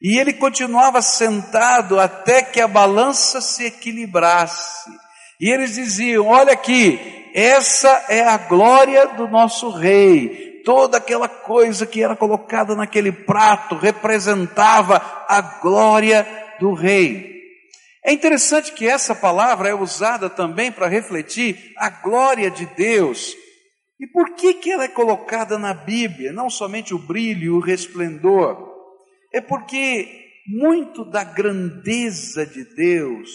E 0.00 0.16
ele 0.16 0.34
continuava 0.34 1.02
sentado 1.02 1.98
até 1.98 2.40
que 2.40 2.60
a 2.60 2.68
balança 2.68 3.40
se 3.40 3.64
equilibrasse. 3.64 4.88
E 5.40 5.52
eles 5.52 5.74
diziam: 5.74 6.28
Olha 6.28 6.52
aqui, 6.52 7.00
essa 7.34 8.06
é 8.08 8.22
a 8.22 8.38
glória 8.38 9.08
do 9.08 9.26
nosso 9.26 9.70
rei 9.70 10.49
toda 10.64 10.98
aquela 10.98 11.28
coisa 11.28 11.86
que 11.86 12.02
era 12.02 12.16
colocada 12.16 12.74
naquele 12.74 13.12
prato 13.12 13.74
representava 13.74 14.96
a 15.28 15.40
glória 15.60 16.26
do 16.58 16.72
rei. 16.72 17.30
É 18.04 18.12
interessante 18.12 18.72
que 18.72 18.86
essa 18.86 19.14
palavra 19.14 19.68
é 19.68 19.74
usada 19.74 20.30
também 20.30 20.72
para 20.72 20.86
refletir 20.86 21.72
a 21.76 21.90
glória 21.90 22.50
de 22.50 22.66
Deus. 22.66 23.34
E 23.98 24.06
por 24.06 24.34
que, 24.34 24.54
que 24.54 24.70
ela 24.70 24.84
é 24.84 24.88
colocada 24.88 25.58
na 25.58 25.74
Bíblia? 25.74 26.32
Não 26.32 26.48
somente 26.48 26.94
o 26.94 26.98
brilho 26.98 27.44
e 27.44 27.50
o 27.50 27.60
resplendor. 27.60 28.70
É 29.32 29.40
porque 29.40 30.30
muito 30.46 31.04
da 31.04 31.22
grandeza 31.22 32.46
de 32.46 32.64
Deus 32.74 33.30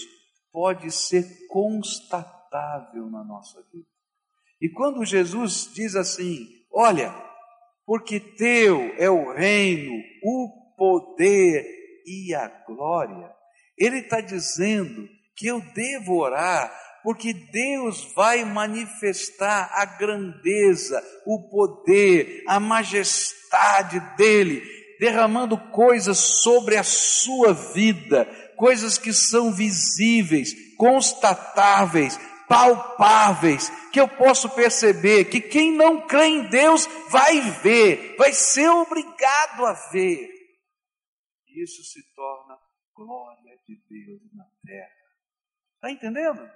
pode 0.52 0.90
ser 0.92 1.26
constatável 1.48 3.10
na 3.12 3.24
nossa 3.24 3.62
vida. 3.72 3.86
E 4.60 4.70
quando 4.70 5.06
Jesus 5.06 5.70
diz 5.74 5.96
assim: 5.96 6.48
Olha, 6.76 7.16
porque 7.86 8.20
teu 8.20 8.94
é 8.98 9.10
o 9.10 9.32
reino, 9.32 9.94
o 10.22 10.76
poder 10.78 11.66
e 12.06 12.36
a 12.36 12.50
glória, 12.68 13.32
ele 13.78 14.00
está 14.00 14.20
dizendo 14.20 15.08
que 15.38 15.48
eu 15.48 15.62
devo 15.74 16.18
orar, 16.18 16.70
porque 17.02 17.34
Deus 17.34 18.12
vai 18.14 18.44
manifestar 18.44 19.70
a 19.72 19.86
grandeza, 19.86 21.02
o 21.26 21.50
poder, 21.50 22.44
a 22.46 22.60
majestade 22.60 24.02
dele, 24.18 24.62
derramando 25.00 25.58
coisas 25.72 26.18
sobre 26.18 26.76
a 26.76 26.84
sua 26.84 27.54
vida, 27.54 28.26
coisas 28.58 28.98
que 28.98 29.14
são 29.14 29.54
visíveis, 29.54 30.54
constatáveis, 30.78 32.20
palpáveis, 32.48 33.70
que 33.92 34.00
eu 34.00 34.08
posso 34.08 34.50
perceber, 34.56 35.26
que 35.26 35.42
quem 35.42 35.72
não 35.72 36.06
crê 36.08 36.26
em 36.26 36.50
Deus 36.50 36.86
vai 37.10 37.40
ver, 37.62 38.16
vai 38.18 38.34
ser 38.34 38.70
obrigado 38.70 39.66
a 39.66 39.74
ver. 39.92 40.30
Isso 41.48 41.84
se 41.84 42.02
torna 42.14 42.58
glória 42.94 43.58
de 43.66 43.76
Deus 43.90 44.22
na 44.34 44.46
terra. 44.66 44.92
Está 45.76 45.92
entendendo? 45.92 46.50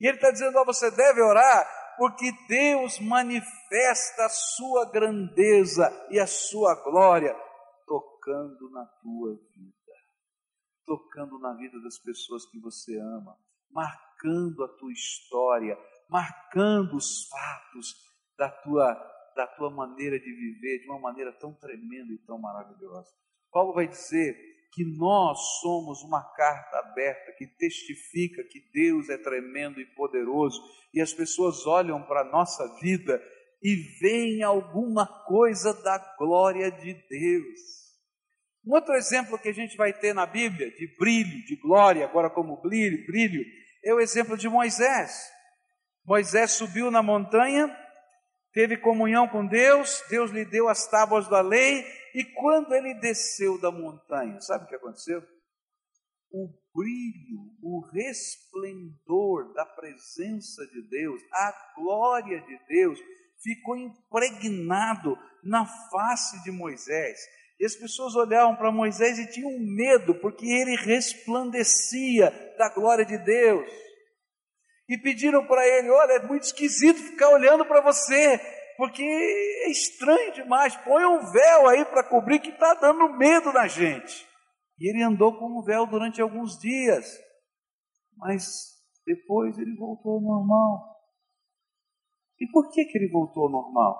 E 0.00 0.06
ele 0.06 0.16
está 0.16 0.30
dizendo: 0.30 0.58
ó, 0.58 0.64
você 0.64 0.90
deve 0.90 1.22
orar, 1.22 1.66
porque 1.96 2.30
Deus 2.48 2.98
manifesta 3.00 4.26
a 4.26 4.28
sua 4.28 4.90
grandeza 4.90 5.90
e 6.10 6.20
a 6.20 6.26
sua 6.26 6.74
glória 6.84 7.34
tocando 7.86 8.70
na 8.70 8.86
tua 9.02 9.34
vida, 9.54 9.74
tocando 10.84 11.38
na 11.38 11.54
vida 11.54 11.80
das 11.80 11.98
pessoas 11.98 12.46
que 12.50 12.58
você 12.58 12.98
ama, 12.98 13.38
marcando 13.70 14.13
a 14.28 14.68
tua 14.78 14.92
história, 14.92 15.78
marcando 16.08 16.96
os 16.96 17.28
fatos 17.28 17.94
da 18.38 18.50
tua, 18.50 18.94
da 19.36 19.46
tua 19.46 19.70
maneira 19.70 20.18
de 20.18 20.30
viver 20.30 20.80
de 20.80 20.86
uma 20.88 20.98
maneira 20.98 21.32
tão 21.32 21.52
tremenda 21.54 22.12
e 22.12 22.18
tão 22.26 22.38
maravilhosa. 22.38 23.10
Paulo 23.52 23.74
vai 23.74 23.86
dizer 23.86 24.34
que 24.72 24.84
nós 24.98 25.38
somos 25.60 26.02
uma 26.02 26.22
carta 26.34 26.78
aberta 26.78 27.32
que 27.38 27.46
testifica 27.46 28.42
que 28.44 28.60
Deus 28.72 29.08
é 29.08 29.16
tremendo 29.16 29.80
e 29.80 29.86
poderoso, 29.94 30.60
e 30.92 31.00
as 31.00 31.12
pessoas 31.12 31.64
olham 31.66 32.02
para 32.02 32.22
a 32.22 32.30
nossa 32.30 32.66
vida 32.80 33.22
e 33.62 33.76
veem 34.00 34.42
alguma 34.42 35.06
coisa 35.26 35.72
da 35.82 35.98
glória 36.18 36.70
de 36.70 36.92
Deus. 37.08 37.84
Um 38.66 38.74
outro 38.74 38.94
exemplo 38.94 39.38
que 39.38 39.48
a 39.48 39.54
gente 39.54 39.76
vai 39.76 39.92
ter 39.92 40.14
na 40.14 40.26
Bíblia, 40.26 40.70
de 40.70 40.86
brilho, 40.98 41.44
de 41.44 41.56
glória, 41.56 42.04
agora 42.04 42.30
como 42.30 42.60
brilho, 42.60 43.06
brilho, 43.06 43.44
é 43.84 43.92
o 43.94 44.00
exemplo 44.00 44.36
de 44.36 44.48
Moisés. 44.48 45.30
Moisés 46.04 46.52
subiu 46.52 46.90
na 46.90 47.02
montanha, 47.02 47.74
teve 48.52 48.76
comunhão 48.76 49.28
com 49.28 49.46
Deus, 49.46 50.02
Deus 50.08 50.30
lhe 50.30 50.44
deu 50.44 50.68
as 50.68 50.86
tábuas 50.88 51.28
da 51.28 51.40
lei, 51.40 51.84
e 52.14 52.24
quando 52.24 52.74
ele 52.74 52.94
desceu 52.94 53.60
da 53.60 53.70
montanha, 53.70 54.40
sabe 54.40 54.64
o 54.64 54.68
que 54.68 54.74
aconteceu? 54.74 55.22
O 56.30 56.48
brilho, 56.74 57.40
o 57.62 57.80
resplendor 57.92 59.52
da 59.54 59.64
presença 59.64 60.66
de 60.66 60.82
Deus, 60.88 61.22
a 61.32 61.72
glória 61.76 62.40
de 62.40 62.58
Deus, 62.66 62.98
ficou 63.42 63.76
impregnado 63.76 65.16
na 65.42 65.66
face 65.66 66.42
de 66.42 66.50
Moisés. 66.50 67.18
E 67.58 67.64
as 67.64 67.76
pessoas 67.76 68.14
olhavam 68.16 68.56
para 68.56 68.72
Moisés 68.72 69.18
e 69.18 69.30
tinham 69.30 69.52
medo, 69.60 70.14
porque 70.16 70.44
ele 70.44 70.76
resplandecia 70.76 72.30
da 72.58 72.68
glória 72.74 73.04
de 73.04 73.16
Deus. 73.18 73.70
E 74.88 74.98
pediram 74.98 75.46
para 75.46 75.66
ele: 75.66 75.90
Olha, 75.90 76.14
é 76.14 76.26
muito 76.26 76.42
esquisito 76.42 76.98
ficar 76.98 77.30
olhando 77.30 77.64
para 77.64 77.80
você, 77.80 78.38
porque 78.76 79.02
é 79.02 79.70
estranho 79.70 80.32
demais. 80.32 80.76
Põe 80.78 81.04
um 81.04 81.30
véu 81.30 81.68
aí 81.68 81.84
para 81.84 82.08
cobrir 82.08 82.40
que 82.40 82.50
está 82.50 82.74
dando 82.74 83.16
medo 83.16 83.52
na 83.52 83.68
gente. 83.68 84.26
E 84.78 84.90
ele 84.90 85.02
andou 85.02 85.38
com 85.38 85.58
um 85.58 85.62
véu 85.62 85.86
durante 85.86 86.20
alguns 86.20 86.58
dias, 86.58 87.06
mas 88.16 88.74
depois 89.06 89.56
ele 89.58 89.76
voltou 89.76 90.14
ao 90.14 90.20
normal. 90.20 90.94
E 92.40 92.50
por 92.50 92.70
que, 92.72 92.84
que 92.84 92.98
ele 92.98 93.08
voltou 93.08 93.44
ao 93.44 93.50
normal? 93.50 93.96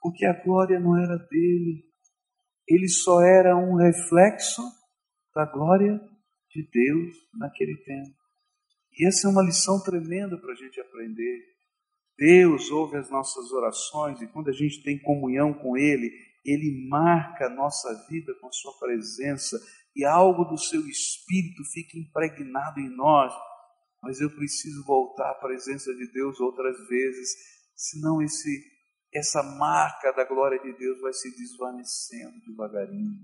Porque 0.00 0.24
a 0.24 0.32
glória 0.32 0.80
não 0.80 0.96
era 0.96 1.16
dele, 1.18 1.84
ele 2.68 2.88
só 2.88 3.20
era 3.22 3.56
um 3.56 3.76
reflexo 3.76 4.62
da 5.34 5.44
glória 5.44 6.00
de 6.50 6.68
Deus 6.70 7.16
naquele 7.34 7.76
tempo. 7.84 8.16
E 8.96 9.06
essa 9.06 9.26
é 9.26 9.30
uma 9.30 9.42
lição 9.42 9.82
tremenda 9.82 10.38
para 10.38 10.52
a 10.52 10.56
gente 10.56 10.80
aprender. 10.80 11.54
Deus 12.16 12.70
ouve 12.70 12.96
as 12.96 13.10
nossas 13.10 13.50
orações 13.50 14.20
e 14.22 14.28
quando 14.28 14.48
a 14.48 14.52
gente 14.52 14.82
tem 14.82 15.02
comunhão 15.02 15.52
com 15.52 15.76
Ele, 15.76 16.10
Ele 16.44 16.88
marca 16.88 17.46
a 17.46 17.50
nossa 17.50 17.92
vida 18.08 18.32
com 18.40 18.46
a 18.46 18.52
Sua 18.52 18.72
presença 18.78 19.58
e 19.96 20.04
algo 20.04 20.44
do 20.44 20.56
Seu 20.56 20.80
Espírito 20.86 21.64
fica 21.72 21.98
impregnado 21.98 22.78
em 22.78 22.88
nós. 22.94 23.32
Mas 24.00 24.20
eu 24.20 24.30
preciso 24.30 24.84
voltar 24.84 25.30
à 25.30 25.34
presença 25.34 25.92
de 25.94 26.12
Deus 26.12 26.38
outras 26.38 26.76
vezes, 26.88 27.30
senão 27.74 28.22
esse, 28.22 28.62
essa 29.14 29.42
marca 29.42 30.12
da 30.12 30.24
glória 30.24 30.58
de 30.58 30.76
Deus 30.76 31.00
vai 31.00 31.12
se 31.12 31.30
desvanecendo 31.36 32.40
devagarinho. 32.46 33.18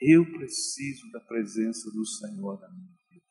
Eu 0.00 0.24
preciso 0.32 1.10
da 1.12 1.20
presença 1.20 1.90
do 1.92 2.04
Senhor 2.04 2.60
na 2.60 2.68
minha 2.68 2.98
vida. 3.10 3.24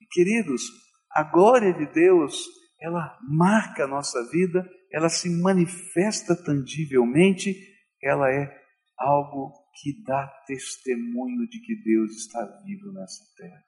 E 0.00 0.06
queridos, 0.06 0.62
a 1.10 1.22
glória 1.22 1.72
de 1.74 1.86
Deus 1.92 2.46
ela 2.84 3.18
marca 3.22 3.84
a 3.84 3.88
nossa 3.88 4.22
vida, 4.30 4.68
ela 4.92 5.08
se 5.08 5.30
manifesta 5.30 6.36
tangivelmente, 6.36 7.54
ela 8.02 8.30
é 8.30 8.62
algo 8.98 9.52
que 9.80 10.02
dá 10.04 10.28
testemunho 10.46 11.48
de 11.48 11.60
que 11.60 11.82
Deus 11.82 12.12
está 12.12 12.44
vivo 12.62 12.92
nessa 12.92 13.24
terra. 13.36 13.64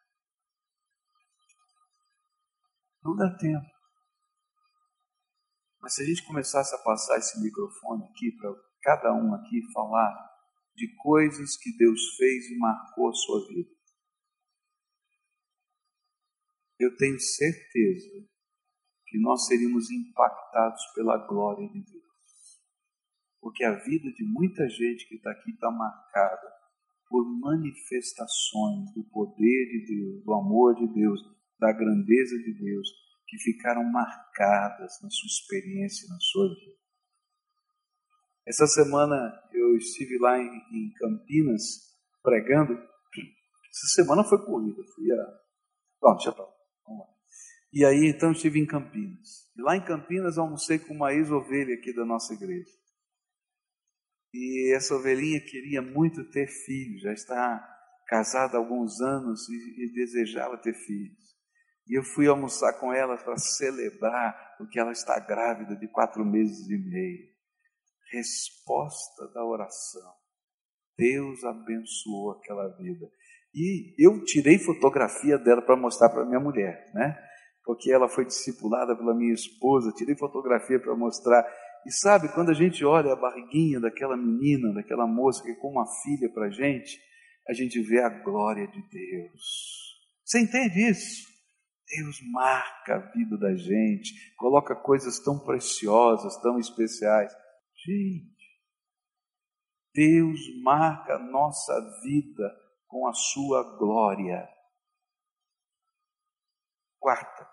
Não 3.03 3.17
dá 3.17 3.35
tempo. 3.37 3.76
Mas 5.87 5.95
se 5.95 6.03
a 6.03 6.05
gente 6.05 6.27
começasse 6.27 6.75
a 6.75 6.79
passar 6.79 7.17
esse 7.17 7.41
microfone 7.41 8.03
aqui 8.07 8.33
para 8.33 8.53
cada 8.83 9.15
um 9.15 9.33
aqui 9.35 9.63
falar 9.73 10.13
de 10.75 10.93
coisas 10.97 11.57
que 11.57 11.77
Deus 11.77 12.17
fez 12.17 12.51
e 12.51 12.59
marcou 12.59 13.09
a 13.09 13.13
sua 13.13 13.47
vida, 13.47 13.71
eu 16.81 16.97
tenho 16.97 17.21
certeza 17.21 18.29
que 19.07 19.17
nós 19.21 19.47
seríamos 19.47 19.89
impactados 19.89 20.83
pela 20.93 21.25
glória 21.25 21.69
de 21.69 21.81
Deus. 21.81 22.61
Porque 23.41 23.63
a 23.63 23.79
vida 23.79 24.11
de 24.11 24.25
muita 24.25 24.69
gente 24.69 25.07
que 25.07 25.15
está 25.15 25.31
aqui 25.31 25.53
está 25.53 25.71
marcada 25.71 26.53
por 27.09 27.25
manifestações 27.39 28.93
do 28.93 29.05
poder 29.05 29.69
de 29.69 29.87
Deus, 29.87 30.25
do 30.25 30.35
amor 30.35 30.75
de 30.75 30.93
Deus, 30.93 31.21
da 31.61 31.73
grandeza 31.73 32.37
de 32.39 32.55
Deus, 32.55 33.06
que 33.27 33.39
ficaram 33.39 33.85
marcadas 33.85 34.93
na 35.03 35.11
sua 35.11 35.27
experiência, 35.27 36.09
na 36.09 36.19
sua 36.21 36.49
vida. 36.49 36.77
Essa 38.47 38.67
semana 38.67 39.17
eu 39.53 39.77
estive 39.77 40.19
lá 40.19 40.39
em, 40.39 40.47
em 40.47 40.93
Campinas 40.95 41.63
pregando. 42.23 42.75
Essa 42.75 44.03
semana 44.03 44.23
foi 44.25 44.45
corrida, 44.45 44.83
fui 44.95 45.13
a. 45.13 45.41
Bom, 46.01 46.15
deixa 46.15 46.31
Vamos 46.31 47.01
lá. 47.01 47.07
E 47.73 47.85
aí 47.85 48.07
então 48.07 48.33
estive 48.33 48.61
em 48.61 48.67
Campinas. 48.67 49.51
E 49.57 49.63
lá 49.63 49.77
em 49.77 49.85
Campinas 49.85 50.39
almocei 50.39 50.79
com 50.79 50.95
uma 50.95 51.13
ex-ovelha 51.13 51.75
aqui 51.75 51.93
da 51.93 52.05
nossa 52.05 52.33
igreja. 52.35 52.71
E 54.33 54.75
essa 54.75 54.95
ovelhinha 54.95 55.41
queria 55.41 55.83
muito 55.83 56.29
ter 56.31 56.47
filhos, 56.47 57.03
já 57.03 57.13
está 57.13 57.77
casada 58.07 58.57
há 58.57 58.61
alguns 58.61 59.01
anos 59.01 59.49
e, 59.49 59.85
e 59.85 59.93
desejava 59.93 60.59
ter 60.59 60.75
filhos. 60.75 61.36
E 61.89 61.99
eu 61.99 62.03
fui 62.03 62.27
almoçar 62.27 62.73
com 62.81 62.93
ela 62.93 63.17
para 63.17 63.37
celebrar 63.37 64.57
porque 64.59 64.79
ela 64.79 64.93
está 64.93 65.19
grávida 65.21 65.77
de 65.77 65.87
quatro 65.89 66.25
meses 66.25 66.69
e 66.69 66.77
meio. 66.77 67.29
Resposta 68.13 69.29
da 69.33 69.45
oração. 69.45 70.13
Deus 70.97 71.45
abençoou 71.45 72.33
aquela 72.33 72.69
vida. 72.77 73.07
E 73.55 73.95
eu 73.99 74.25
tirei 74.25 74.59
fotografia 74.59 75.39
dela 75.39 75.63
para 75.63 75.77
mostrar 75.77 76.11
para 76.11 76.25
minha 76.25 76.41
mulher, 76.41 76.91
né? 76.95 77.17
porque 77.67 77.91
ela 77.91 78.09
foi 78.09 78.25
discipulada 78.25 78.97
pela 78.97 79.13
minha 79.13 79.35
esposa, 79.35 79.93
tirei 79.93 80.17
fotografia 80.17 80.79
para 80.79 80.95
mostrar. 80.95 81.45
E 81.85 81.91
sabe, 81.91 82.33
quando 82.33 82.51
a 82.51 82.55
gente 82.55 82.85
olha 82.85 83.13
a 83.13 83.17
barriguinha 83.17 83.81
daquela 83.81 84.17
menina, 84.17 84.73
daquela 84.73 85.05
moça 85.05 85.43
que 85.43 85.51
é 85.51 85.55
como 85.57 85.81
uma 85.81 85.87
filha 86.03 86.33
para 86.33 86.47
a 86.47 86.51
gente, 86.51 86.97
a 87.49 87.53
gente 87.53 87.81
vê 87.83 88.01
a 88.01 88.09
glória 88.09 88.69
de 88.69 88.81
Deus. 88.89 89.97
Você 90.25 90.41
entende 90.41 90.91
isso? 90.91 91.36
Deus 91.89 92.21
marca 92.33 92.97
a 92.97 93.11
vida 93.13 93.39
da 93.39 93.55
gente, 93.55 94.35
coloca 94.37 94.75
coisas 94.75 95.21
tão 95.21 95.39
preciosas, 95.39 96.37
tão 96.41 96.59
especiais. 96.59 97.33
Gente, 97.85 98.37
Deus 99.95 100.41
marca 100.63 101.15
a 101.15 101.19
nossa 101.19 101.75
vida 102.03 102.55
com 102.89 103.07
a 103.07 103.13
sua 103.13 103.77
glória. 103.79 104.49
Quarta 106.99 107.49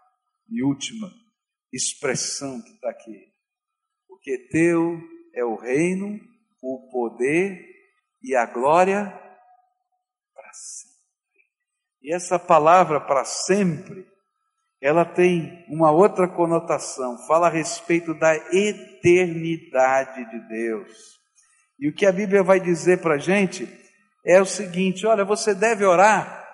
e 0.49 0.63
última 0.63 1.11
expressão 1.71 2.61
que 2.61 2.69
está 2.69 2.89
aqui. 2.89 3.33
Porque 4.07 4.47
teu 4.49 4.99
é 5.33 5.43
o 5.43 5.55
reino, 5.55 6.19
o 6.61 6.89
poder 6.91 7.59
e 8.21 8.35
a 8.35 8.45
glória 8.45 9.05
para 10.33 10.53
sempre. 10.53 10.93
E 12.01 12.13
essa 12.13 12.39
palavra 12.39 12.99
para 12.99 13.25
sempre, 13.25 14.07
ela 14.83 15.05
tem 15.05 15.63
uma 15.69 15.91
outra 15.91 16.27
conotação, 16.27 17.17
fala 17.25 17.47
a 17.47 17.49
respeito 17.49 18.13
da 18.13 18.35
eternidade 18.35 20.29
de 20.29 20.45
Deus. 20.49 21.21
E 21.79 21.87
o 21.87 21.95
que 21.95 22.05
a 22.05 22.11
Bíblia 22.11 22.43
vai 22.43 22.59
dizer 22.59 23.01
para 23.01 23.15
a 23.15 23.17
gente 23.17 23.65
é 24.25 24.41
o 24.41 24.45
seguinte: 24.45 25.07
olha, 25.07 25.23
você 25.23 25.55
deve 25.55 25.85
orar, 25.85 26.45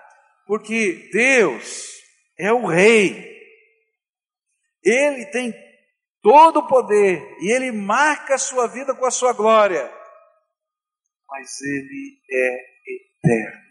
porque 0.46 1.10
Deus 1.12 1.90
é 2.38 2.54
o 2.54 2.68
Rei, 2.68 3.36
Ele 4.84 5.26
tem 5.32 5.52
todo 6.22 6.58
o 6.58 6.68
poder 6.68 7.36
e 7.42 7.52
Ele 7.52 7.72
marca 7.72 8.36
a 8.36 8.38
sua 8.38 8.68
vida 8.68 8.94
com 8.94 9.08
a 9.08 9.12
sua 9.12 9.34
glória, 9.34 9.92
mas 11.28 11.50
Ele 11.62 12.20
é 12.32 12.58
eterno, 13.26 13.62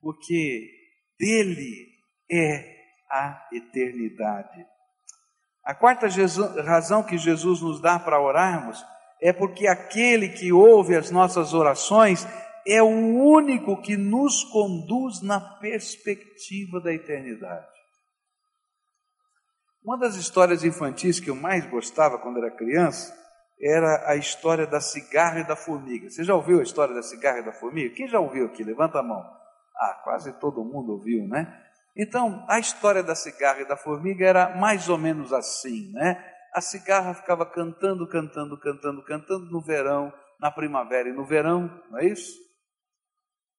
porque 0.00 0.68
dele 1.16 1.97
é 2.30 2.76
a 3.10 3.48
eternidade. 3.52 4.66
A 5.64 5.74
quarta 5.74 6.06
razão 6.64 7.02
que 7.02 7.18
Jesus 7.18 7.60
nos 7.60 7.80
dá 7.80 7.98
para 7.98 8.20
orarmos 8.20 8.84
é 9.20 9.32
porque 9.32 9.66
aquele 9.66 10.30
que 10.30 10.52
ouve 10.52 10.96
as 10.96 11.10
nossas 11.10 11.52
orações 11.52 12.26
é 12.66 12.82
o 12.82 12.86
único 12.86 13.80
que 13.80 13.96
nos 13.96 14.44
conduz 14.44 15.22
na 15.22 15.40
perspectiva 15.40 16.80
da 16.80 16.92
eternidade. 16.92 17.66
Uma 19.82 19.96
das 19.96 20.16
histórias 20.16 20.64
infantis 20.64 21.18
que 21.18 21.30
eu 21.30 21.34
mais 21.34 21.66
gostava 21.66 22.18
quando 22.18 22.38
era 22.38 22.50
criança 22.50 23.16
era 23.60 24.10
a 24.10 24.16
história 24.16 24.66
da 24.66 24.80
cigarra 24.80 25.40
e 25.40 25.46
da 25.46 25.56
formiga. 25.56 26.08
Você 26.08 26.22
já 26.22 26.34
ouviu 26.34 26.60
a 26.60 26.62
história 26.62 26.94
da 26.94 27.02
cigarra 27.02 27.40
e 27.40 27.44
da 27.44 27.52
formiga? 27.52 27.94
Quem 27.94 28.06
já 28.06 28.20
ouviu 28.20 28.46
aqui? 28.46 28.62
Levanta 28.62 29.00
a 29.00 29.02
mão. 29.02 29.24
Ah, 29.76 30.00
quase 30.04 30.32
todo 30.38 30.64
mundo 30.64 30.92
ouviu, 30.92 31.26
né? 31.26 31.67
Então, 31.98 32.46
a 32.48 32.60
história 32.60 33.02
da 33.02 33.14
cigarra 33.14 33.60
e 33.60 33.68
da 33.68 33.76
formiga 33.76 34.24
era 34.24 34.56
mais 34.56 34.88
ou 34.88 34.96
menos 34.96 35.32
assim, 35.32 35.90
né? 35.92 36.36
a 36.54 36.60
cigarra 36.60 37.14
ficava 37.14 37.44
cantando, 37.46 38.08
cantando, 38.08 38.58
cantando, 38.58 39.04
cantando 39.04 39.50
no 39.50 39.60
verão, 39.60 40.12
na 40.40 40.50
primavera 40.50 41.08
e 41.08 41.12
no 41.12 41.24
verão, 41.24 41.68
não 41.90 41.98
é 41.98 42.06
isso? 42.06 42.38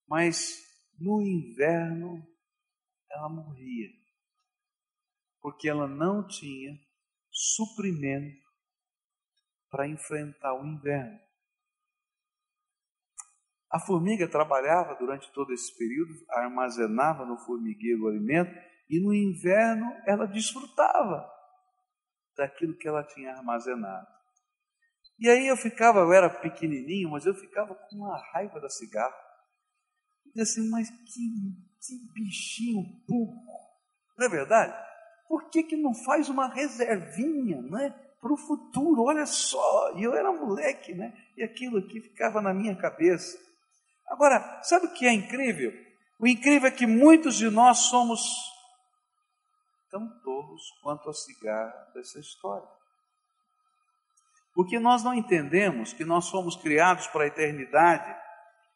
Mas 0.08 0.56
no 0.98 1.22
inverno 1.22 2.22
ela 3.10 3.28
morria, 3.28 3.88
porque 5.40 5.68
ela 5.68 5.86
não 5.86 6.26
tinha 6.26 6.72
suprimento 7.30 8.40
para 9.70 9.86
enfrentar 9.86 10.54
o 10.54 10.66
inverno. 10.66 11.18
A 13.70 13.78
formiga 13.78 14.28
trabalhava 14.28 14.96
durante 14.96 15.30
todo 15.32 15.52
esse 15.52 15.76
período, 15.78 16.12
armazenava 16.28 17.24
no 17.24 17.38
formigueiro 17.38 18.04
o 18.04 18.08
alimento 18.08 18.52
e 18.88 18.98
no 18.98 19.14
inverno 19.14 19.86
ela 20.06 20.26
desfrutava 20.26 21.30
daquilo 22.36 22.76
que 22.76 22.88
ela 22.88 23.04
tinha 23.04 23.32
armazenado. 23.32 24.08
E 25.20 25.28
aí 25.28 25.46
eu 25.46 25.56
ficava, 25.56 26.00
eu 26.00 26.12
era 26.12 26.30
pequenininho, 26.30 27.10
mas 27.10 27.26
eu 27.26 27.34
ficava 27.34 27.74
com 27.74 27.96
uma 27.96 28.16
raiva 28.32 28.58
da 28.58 28.68
cigarra. 28.68 29.14
E 30.34 30.40
assim, 30.40 30.68
mas 30.70 30.88
que, 30.90 31.22
que 31.80 32.12
bichinho 32.14 32.82
pouco. 33.06 33.34
Não 34.18 34.26
é 34.26 34.28
verdade? 34.30 34.74
Por 35.28 35.48
que, 35.50 35.62
que 35.62 35.76
não 35.76 35.94
faz 35.94 36.28
uma 36.28 36.48
reservinha, 36.48 37.60
né? 37.62 37.90
Para 38.20 38.32
o 38.32 38.36
futuro, 38.36 39.02
olha 39.02 39.26
só. 39.26 39.96
E 39.96 40.02
eu 40.02 40.14
era 40.14 40.32
moleque, 40.32 40.94
né? 40.94 41.16
E 41.36 41.42
aquilo 41.42 41.78
aqui 41.78 42.00
ficava 42.00 42.40
na 42.40 42.52
minha 42.52 42.76
cabeça. 42.76 43.38
Agora, 44.10 44.60
sabe 44.62 44.86
o 44.86 44.92
que 44.92 45.06
é 45.06 45.12
incrível? 45.12 45.72
O 46.18 46.26
incrível 46.26 46.68
é 46.68 46.72
que 46.72 46.86
muitos 46.86 47.36
de 47.36 47.48
nós 47.48 47.78
somos 47.78 48.20
tão 49.90 50.06
tolos 50.22 50.62
quanto 50.82 51.08
a 51.08 51.14
cigarra 51.14 51.72
dessa 51.94 52.18
história. 52.18 52.68
Porque 54.52 54.78
nós 54.78 55.02
não 55.02 55.14
entendemos 55.14 55.92
que 55.92 56.04
nós 56.04 56.28
fomos 56.28 56.56
criados 56.56 57.06
para 57.06 57.24
a 57.24 57.28
eternidade 57.28 58.14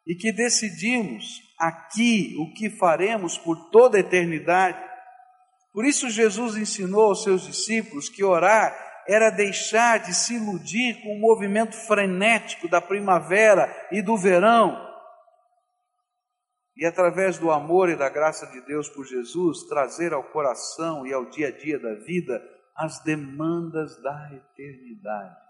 e 0.06 0.14
que 0.14 0.32
decidimos 0.32 1.40
aqui 1.58 2.36
o 2.38 2.52
que 2.54 2.70
faremos 2.70 3.36
por 3.36 3.70
toda 3.70 3.96
a 3.96 4.00
eternidade. 4.00 4.78
Por 5.72 5.84
isso, 5.84 6.08
Jesus 6.08 6.56
ensinou 6.56 7.08
aos 7.08 7.24
seus 7.24 7.42
discípulos 7.42 8.08
que 8.08 8.22
orar 8.22 8.72
era 9.06 9.30
deixar 9.30 9.98
de 9.98 10.14
se 10.14 10.34
iludir 10.34 11.02
com 11.02 11.16
o 11.16 11.20
movimento 11.20 11.76
frenético 11.86 12.68
da 12.68 12.80
primavera 12.80 13.68
e 13.90 14.00
do 14.00 14.16
verão, 14.16 14.93
e 16.76 16.84
através 16.84 17.38
do 17.38 17.50
amor 17.50 17.88
e 17.88 17.96
da 17.96 18.08
graça 18.08 18.46
de 18.46 18.60
Deus 18.62 18.88
por 18.88 19.04
Jesus, 19.04 19.62
trazer 19.64 20.12
ao 20.12 20.24
coração 20.24 21.06
e 21.06 21.12
ao 21.12 21.26
dia 21.26 21.48
a 21.48 21.50
dia 21.50 21.78
da 21.78 21.94
vida 21.94 22.42
as 22.76 23.02
demandas 23.04 24.00
da 24.02 24.34
eternidade. 24.34 25.44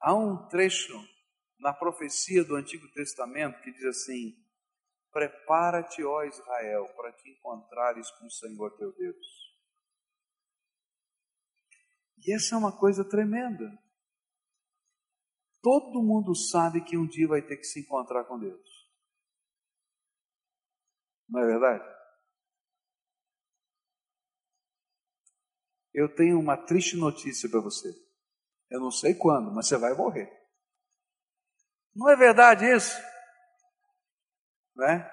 Há 0.00 0.14
um 0.14 0.48
trecho 0.48 0.94
na 1.58 1.72
profecia 1.74 2.44
do 2.44 2.56
Antigo 2.56 2.88
Testamento 2.92 3.60
que 3.60 3.72
diz 3.72 3.84
assim: 3.84 4.34
Prepara-te, 5.12 6.02
ó 6.04 6.22
Israel, 6.22 6.86
para 6.96 7.12
te 7.12 7.30
encontrares 7.30 8.10
com 8.12 8.26
o 8.26 8.30
Senhor 8.30 8.70
teu 8.78 8.92
Deus. 8.92 9.48
E 12.24 12.32
essa 12.32 12.54
é 12.54 12.58
uma 12.58 12.76
coisa 12.76 13.04
tremenda. 13.04 13.70
Todo 15.60 16.02
mundo 16.02 16.34
sabe 16.34 16.84
que 16.84 16.96
um 16.96 17.06
dia 17.06 17.26
vai 17.26 17.42
ter 17.42 17.56
que 17.56 17.64
se 17.64 17.80
encontrar 17.80 18.24
com 18.24 18.38
Deus. 18.38 18.88
Não 21.28 21.40
é 21.40 21.46
verdade? 21.46 21.98
Eu 25.92 26.14
tenho 26.14 26.38
uma 26.38 26.56
triste 26.56 26.96
notícia 26.96 27.48
para 27.50 27.60
você. 27.60 27.88
Eu 28.70 28.80
não 28.80 28.90
sei 28.90 29.14
quando, 29.14 29.52
mas 29.52 29.66
você 29.66 29.76
vai 29.76 29.94
morrer. 29.94 30.30
Não 31.94 32.08
é 32.08 32.16
verdade 32.16 32.64
isso? 32.64 32.96
Né? 34.76 35.10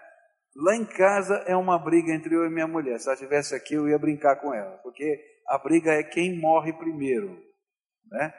Lá 0.55 0.75
em 0.75 0.85
casa 0.85 1.35
é 1.47 1.55
uma 1.55 1.79
briga 1.79 2.13
entre 2.13 2.35
eu 2.35 2.45
e 2.45 2.49
minha 2.49 2.67
mulher. 2.67 2.99
Se 2.99 3.07
ela 3.07 3.15
estivesse 3.15 3.55
aqui, 3.55 3.73
eu 3.73 3.89
ia 3.89 3.97
brincar 3.97 4.35
com 4.37 4.53
ela, 4.53 4.77
porque 4.77 5.41
a 5.47 5.57
briga 5.57 5.91
é 5.91 6.03
quem 6.03 6.39
morre 6.39 6.71
primeiro. 6.71 7.43
Né? 8.05 8.33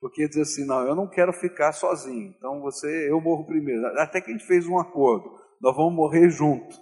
Porque 0.00 0.28
diz 0.28 0.38
assim, 0.38 0.66
não, 0.66 0.86
eu 0.86 0.94
não 0.94 1.08
quero 1.08 1.32
ficar 1.32 1.72
sozinho, 1.72 2.34
então 2.36 2.60
você, 2.60 3.10
eu 3.10 3.20
morro 3.20 3.46
primeiro. 3.46 3.86
Até 3.98 4.20
que 4.20 4.30
a 4.30 4.32
gente 4.32 4.46
fez 4.46 4.66
um 4.66 4.78
acordo, 4.78 5.30
nós 5.60 5.74
vamos 5.74 5.94
morrer 5.94 6.28
junto, 6.28 6.76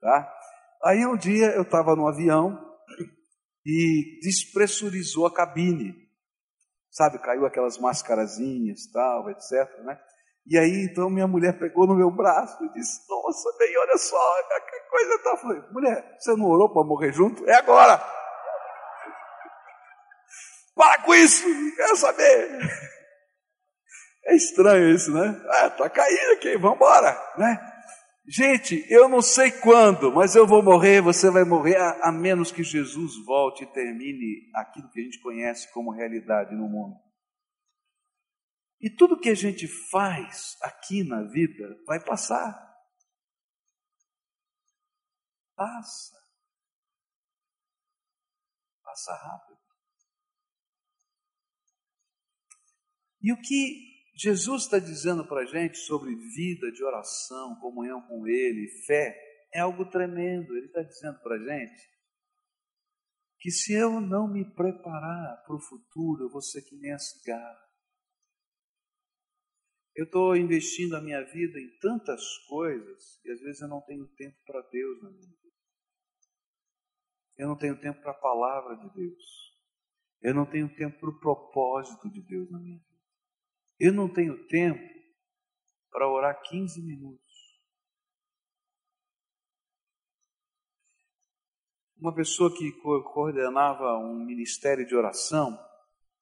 tá? 0.00 0.32
Aí 0.84 1.06
um 1.06 1.16
dia 1.16 1.54
eu 1.54 1.62
estava 1.62 1.94
no 1.94 2.08
avião 2.08 2.58
e 3.64 4.18
despressurizou 4.22 5.26
a 5.26 5.34
cabine, 5.34 5.94
sabe, 6.90 7.18
caiu 7.18 7.44
aquelas 7.44 7.78
mascarazinhas, 7.78 8.90
tal, 8.92 9.28
etc, 9.30 9.84
né? 9.84 9.98
E 10.46 10.56
aí 10.56 10.88
então 10.90 11.10
minha 11.10 11.26
mulher 11.26 11.58
pegou 11.58 11.86
no 11.86 11.96
meu 11.96 12.10
braço 12.10 12.64
e 12.64 12.72
disse, 12.72 13.00
nossa, 13.10 13.58
bem, 13.58 13.76
olha 13.78 13.98
só, 13.98 14.16
que 14.70 14.90
coisa 14.90 15.18
tá. 15.22 15.36
Falei, 15.36 15.62
mulher, 15.70 16.16
você 16.18 16.34
não 16.34 16.46
orou 16.46 16.72
para 16.72 16.86
morrer 16.86 17.12
junto? 17.12 17.46
É 17.46 17.56
agora! 17.56 18.00
Para 20.76 21.02
com 21.02 21.14
isso, 21.14 21.42
quero 21.74 21.96
saber. 21.96 22.60
É 24.26 24.36
estranho 24.36 24.94
isso, 24.94 25.10
né? 25.10 25.40
Ah, 25.48 25.70
tá 25.70 25.88
caindo 25.88 26.32
aqui, 26.32 26.58
vamos 26.58 26.76
embora, 26.76 27.12
né? 27.38 27.58
Gente, 28.28 28.84
eu 28.90 29.08
não 29.08 29.22
sei 29.22 29.52
quando, 29.52 30.12
mas 30.12 30.34
eu 30.34 30.46
vou 30.46 30.62
morrer, 30.62 31.00
você 31.00 31.30
vai 31.30 31.44
morrer, 31.44 31.76
a, 31.76 32.08
a 32.08 32.12
menos 32.12 32.52
que 32.52 32.62
Jesus 32.62 33.24
volte 33.24 33.64
e 33.64 33.72
termine 33.72 34.50
aquilo 34.54 34.90
que 34.90 35.00
a 35.00 35.04
gente 35.04 35.20
conhece 35.20 35.72
como 35.72 35.92
realidade 35.92 36.54
no 36.54 36.68
mundo. 36.68 37.00
E 38.80 38.90
tudo 38.90 39.18
que 39.18 39.30
a 39.30 39.34
gente 39.34 39.66
faz 39.90 40.56
aqui 40.60 41.02
na 41.04 41.22
vida 41.22 41.64
vai 41.86 42.04
passar. 42.04 42.52
Passa. 45.54 46.16
Passa 48.82 49.14
rápido. 49.14 49.55
E 53.26 53.32
o 53.32 53.36
que 53.36 54.04
Jesus 54.14 54.62
está 54.62 54.78
dizendo 54.78 55.26
para 55.26 55.40
a 55.40 55.46
gente 55.46 55.78
sobre 55.78 56.14
vida 56.14 56.70
de 56.70 56.84
oração, 56.84 57.58
comunhão 57.58 58.00
com 58.02 58.24
Ele, 58.24 58.68
fé, 58.86 59.18
é 59.52 59.58
algo 59.58 59.84
tremendo. 59.90 60.56
Ele 60.56 60.66
está 60.66 60.80
dizendo 60.82 61.18
para 61.24 61.34
a 61.34 61.38
gente 61.40 61.90
que 63.40 63.50
se 63.50 63.72
eu 63.72 64.00
não 64.00 64.32
me 64.32 64.44
preparar 64.54 65.42
para 65.44 65.56
o 65.56 65.60
futuro, 65.60 66.22
eu 66.22 66.30
vou 66.30 66.40
ser 66.40 66.62
que 66.62 66.76
nem 66.76 66.92
a 66.92 66.98
cigarra. 67.00 67.66
Eu 69.96 70.04
estou 70.04 70.36
investindo 70.36 70.94
a 70.94 71.02
minha 71.02 71.24
vida 71.24 71.58
em 71.58 71.76
tantas 71.80 72.22
coisas 72.48 73.20
e 73.24 73.32
às 73.32 73.40
vezes 73.40 73.60
eu 73.60 73.66
não 73.66 73.80
tenho 73.80 74.06
tempo 74.14 74.36
para 74.46 74.62
Deus 74.70 75.02
na 75.02 75.10
minha 75.10 75.26
vida. 75.26 75.56
Eu 77.38 77.48
não 77.48 77.58
tenho 77.58 77.80
tempo 77.80 78.00
para 78.02 78.12
a 78.12 78.20
palavra 78.20 78.76
de 78.76 78.94
Deus. 78.94 79.24
Eu 80.22 80.32
não 80.32 80.46
tenho 80.48 80.72
tempo 80.76 81.00
para 81.00 81.10
o 81.10 81.18
propósito 81.18 82.08
de 82.08 82.22
Deus 82.22 82.48
na 82.52 82.60
minha 82.60 82.78
vida. 82.78 82.95
Eu 83.78 83.92
não 83.92 84.12
tenho 84.12 84.46
tempo 84.46 84.80
para 85.90 86.08
orar 86.08 86.40
15 86.42 86.80
minutos. 86.82 87.24
Uma 91.98 92.14
pessoa 92.14 92.54
que 92.54 92.70
coordenava 93.12 93.98
um 93.98 94.24
ministério 94.24 94.86
de 94.86 94.94
oração, 94.94 95.58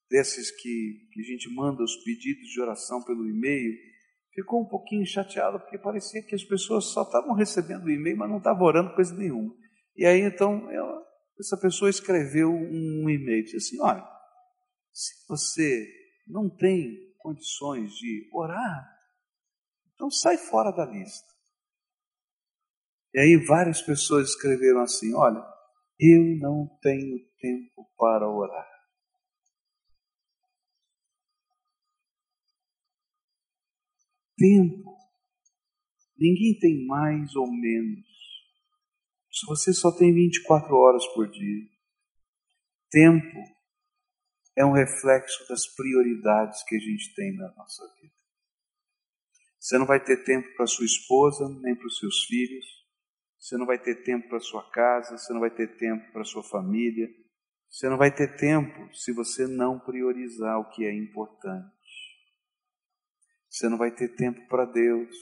desses 0.08 0.50
que, 0.50 1.08
que 1.12 1.20
a 1.20 1.24
gente 1.24 1.52
manda 1.52 1.82
os 1.82 1.96
pedidos 2.04 2.48
de 2.48 2.60
oração 2.60 3.02
pelo 3.02 3.28
e-mail, 3.28 3.74
ficou 4.32 4.62
um 4.62 4.68
pouquinho 4.68 5.06
chateado 5.06 5.58
porque 5.58 5.78
parecia 5.78 6.22
que 6.22 6.34
as 6.34 6.44
pessoas 6.44 6.86
só 6.86 7.02
estavam 7.02 7.34
recebendo 7.34 7.84
o 7.84 7.90
e-mail, 7.90 8.16
mas 8.16 8.30
não 8.30 8.38
estavam 8.38 8.64
orando 8.64 8.94
coisa 8.94 9.14
nenhuma. 9.14 9.54
E 9.96 10.04
aí 10.04 10.20
então 10.20 10.70
ela, 10.70 11.02
essa 11.38 11.56
pessoa 11.56 11.90
escreveu 11.90 12.50
um 12.50 13.08
e-mail, 13.08 13.44
disse 13.44 13.56
assim: 13.56 13.80
olha, 13.80 14.04
se 14.92 15.26
você 15.28 15.86
não 16.26 16.48
tem 16.48 17.13
condições 17.24 17.94
de 17.94 18.28
orar, 18.30 18.86
então 19.94 20.10
sai 20.10 20.36
fora 20.36 20.70
da 20.70 20.84
lista. 20.84 21.26
E 23.14 23.18
aí 23.18 23.46
várias 23.46 23.80
pessoas 23.80 24.28
escreveram 24.28 24.82
assim: 24.82 25.14
olha, 25.14 25.42
eu 25.98 26.36
não 26.38 26.68
tenho 26.82 27.18
tempo 27.40 27.90
para 27.96 28.28
orar. 28.28 28.68
Tempo. 34.36 34.94
Ninguém 36.18 36.58
tem 36.58 36.86
mais 36.86 37.34
ou 37.34 37.50
menos. 37.50 38.04
Se 39.32 39.46
você 39.46 39.72
só 39.72 39.90
tem 39.96 40.12
24 40.12 40.74
horas 40.76 41.06
por 41.14 41.30
dia. 41.30 41.68
Tempo 42.90 43.53
é 44.56 44.64
um 44.64 44.72
reflexo 44.72 45.46
das 45.48 45.66
prioridades 45.66 46.62
que 46.64 46.76
a 46.76 46.78
gente 46.78 47.14
tem 47.14 47.36
na 47.36 47.52
nossa 47.54 47.84
vida. 48.00 48.14
Você 49.58 49.78
não 49.78 49.86
vai 49.86 49.98
ter 49.98 50.22
tempo 50.24 50.46
para 50.56 50.66
sua 50.66 50.84
esposa, 50.84 51.48
nem 51.48 51.74
para 51.74 51.86
os 51.86 51.98
seus 51.98 52.24
filhos. 52.24 52.64
Você 53.38 53.56
não 53.56 53.66
vai 53.66 53.78
ter 53.78 54.02
tempo 54.02 54.28
para 54.28 54.38
sua 54.38 54.70
casa, 54.70 55.16
você 55.16 55.32
não 55.32 55.40
vai 55.40 55.50
ter 55.50 55.76
tempo 55.76 56.12
para 56.12 56.24
sua 56.24 56.42
família. 56.42 57.08
Você 57.68 57.88
não 57.88 57.96
vai 57.96 58.14
ter 58.14 58.36
tempo 58.36 58.94
se 58.94 59.12
você 59.12 59.46
não 59.46 59.80
priorizar 59.80 60.60
o 60.60 60.70
que 60.70 60.84
é 60.84 60.94
importante. 60.94 61.74
Você 63.48 63.68
não 63.68 63.76
vai 63.76 63.90
ter 63.90 64.14
tempo 64.14 64.46
para 64.48 64.64
Deus. 64.64 65.16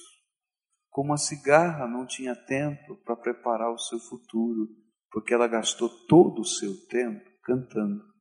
Como 0.90 1.14
a 1.14 1.16
cigarra 1.16 1.87
não 1.87 2.07
tinha 2.07 2.35
tempo 2.35 2.97
para 3.05 3.16
preparar 3.16 3.73
o 3.73 3.79
seu 3.79 3.99
futuro, 3.99 4.68
porque 5.11 5.33
ela 5.33 5.49
gastou 5.49 5.88
todo 6.07 6.42
o 6.42 6.45
seu 6.45 6.87
tempo 6.88 7.31
cantando. 7.42 8.12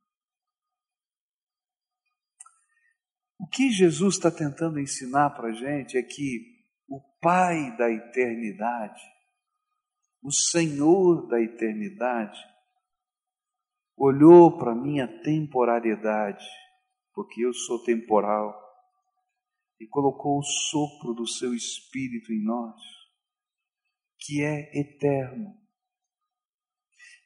O 3.42 3.46
que 3.48 3.72
Jesus 3.72 4.14
está 4.14 4.30
tentando 4.30 4.78
ensinar 4.78 5.30
para 5.30 5.48
a 5.48 5.52
gente 5.52 5.98
é 5.98 6.02
que 6.02 6.62
o 6.86 7.00
Pai 7.20 7.76
da 7.76 7.90
eternidade, 7.90 9.02
o 10.22 10.30
Senhor 10.30 11.26
da 11.26 11.40
eternidade, 11.42 12.38
olhou 13.96 14.56
para 14.56 14.70
a 14.70 14.76
minha 14.76 15.08
temporariedade, 15.22 16.44
porque 17.12 17.44
eu 17.44 17.52
sou 17.52 17.82
temporal, 17.82 18.56
e 19.80 19.88
colocou 19.88 20.38
o 20.38 20.44
sopro 20.44 21.12
do 21.12 21.26
seu 21.26 21.52
espírito 21.52 22.32
em 22.32 22.44
nós, 22.44 22.80
que 24.20 24.40
é 24.40 24.70
eterno. 24.78 25.52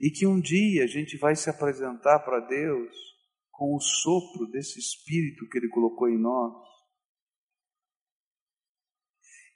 E 0.00 0.10
que 0.10 0.26
um 0.26 0.40
dia 0.40 0.84
a 0.84 0.86
gente 0.86 1.18
vai 1.18 1.36
se 1.36 1.50
apresentar 1.50 2.20
para 2.20 2.40
Deus 2.40 3.15
com 3.56 3.74
o 3.74 3.80
sopro 3.80 4.46
desse 4.50 4.78
espírito 4.78 5.48
que 5.48 5.58
ele 5.58 5.68
colocou 5.68 6.08
em 6.08 6.18
nós. 6.18 6.54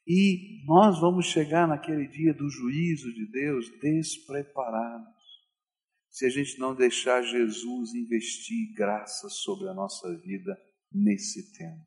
E 0.06 0.64
nós 0.64 0.98
vamos 1.00 1.26
chegar 1.26 1.68
naquele 1.68 2.08
dia 2.08 2.32
do 2.32 2.48
juízo 2.48 3.12
de 3.12 3.30
Deus 3.30 3.68
despreparados, 3.78 5.14
se 6.08 6.24
a 6.24 6.30
gente 6.30 6.58
não 6.58 6.74
deixar 6.74 7.22
Jesus 7.22 7.94
investir 7.94 8.72
graça 8.74 9.28
sobre 9.28 9.68
a 9.68 9.74
nossa 9.74 10.08
vida 10.18 10.58
nesse 10.90 11.52
tempo. 11.52 11.86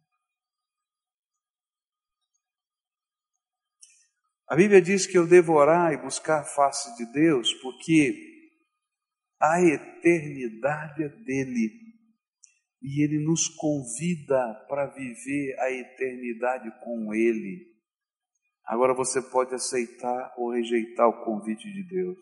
A 4.48 4.56
Bíblia 4.56 4.82
diz 4.82 5.08
que 5.08 5.18
eu 5.18 5.28
devo 5.28 5.54
orar 5.54 5.92
e 5.94 5.98
buscar 5.98 6.42
a 6.42 6.46
face 6.46 6.96
de 6.96 7.12
Deus, 7.12 7.52
porque 7.56 8.52
a 9.42 9.60
eternidade 9.62 11.04
é 11.04 11.10
dele 11.10 11.93
e 12.84 13.04
ele 13.04 13.26
nos 13.26 13.48
convida 13.48 14.66
para 14.68 14.88
viver 14.88 15.56
a 15.60 15.72
eternidade 15.72 16.70
com 16.84 17.14
ele. 17.14 17.72
Agora 18.66 18.94
você 18.94 19.22
pode 19.22 19.56
aceitar 19.56 20.34
ou 20.38 20.52
rejeitar 20.52 21.08
o 21.08 21.24
convite 21.24 21.72
de 21.72 21.84
Deus. 21.88 22.18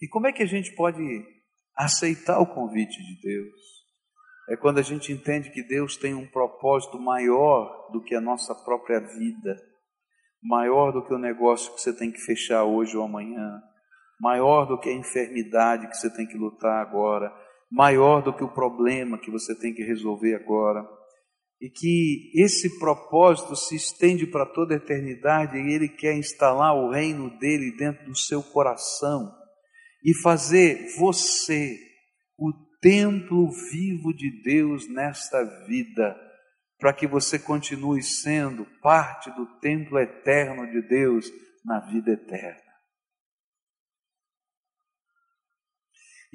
E 0.00 0.08
como 0.08 0.26
é 0.26 0.32
que 0.32 0.42
a 0.42 0.46
gente 0.46 0.74
pode 0.74 1.02
aceitar 1.76 2.38
o 2.38 2.54
convite 2.54 2.96
de 2.96 3.20
Deus? 3.20 3.76
é 4.48 4.56
quando 4.56 4.78
a 4.78 4.82
gente 4.82 5.12
entende 5.12 5.50
que 5.50 5.62
Deus 5.62 5.96
tem 5.96 6.14
um 6.14 6.26
propósito 6.26 6.98
maior 6.98 7.90
do 7.92 8.02
que 8.02 8.14
a 8.14 8.20
nossa 8.20 8.54
própria 8.54 9.00
vida, 9.00 9.56
maior 10.42 10.92
do 10.92 11.04
que 11.04 11.12
o 11.12 11.18
negócio 11.18 11.72
que 11.74 11.80
você 11.80 11.96
tem 11.96 12.12
que 12.12 12.20
fechar 12.20 12.62
hoje 12.64 12.96
ou 12.96 13.04
amanhã, 13.04 13.60
maior 14.20 14.64
do 14.66 14.78
que 14.78 14.88
a 14.88 14.94
enfermidade 14.94 15.88
que 15.88 15.96
você 15.96 16.14
tem 16.14 16.26
que 16.26 16.38
lutar 16.38 16.80
agora, 16.80 17.32
maior 17.70 18.22
do 18.22 18.32
que 18.32 18.44
o 18.44 18.52
problema 18.52 19.18
que 19.18 19.30
você 19.30 19.54
tem 19.54 19.74
que 19.74 19.82
resolver 19.82 20.34
agora. 20.34 20.86
E 21.60 21.70
que 21.70 22.30
esse 22.34 22.78
propósito 22.78 23.56
se 23.56 23.76
estende 23.76 24.26
para 24.26 24.44
toda 24.44 24.74
a 24.74 24.76
eternidade 24.76 25.56
e 25.56 25.72
Ele 25.72 25.88
quer 25.88 26.14
instalar 26.14 26.74
o 26.74 26.90
reino 26.90 27.30
dele 27.38 27.74
dentro 27.76 28.04
do 28.04 28.16
seu 28.16 28.42
coração 28.42 29.32
e 30.04 30.14
fazer 30.22 30.94
você 30.98 31.78
o 32.38 32.52
templo 32.80 33.50
vivo 33.72 34.14
de 34.14 34.42
Deus 34.42 34.86
nesta 34.88 35.42
vida, 35.66 36.14
para 36.78 36.92
que 36.92 37.06
você 37.06 37.38
continue 37.38 38.02
sendo 38.02 38.66
parte 38.82 39.30
do 39.30 39.46
templo 39.60 39.98
eterno 39.98 40.70
de 40.70 40.86
Deus 40.86 41.26
na 41.64 41.80
vida 41.80 42.12
eterna. 42.12 42.65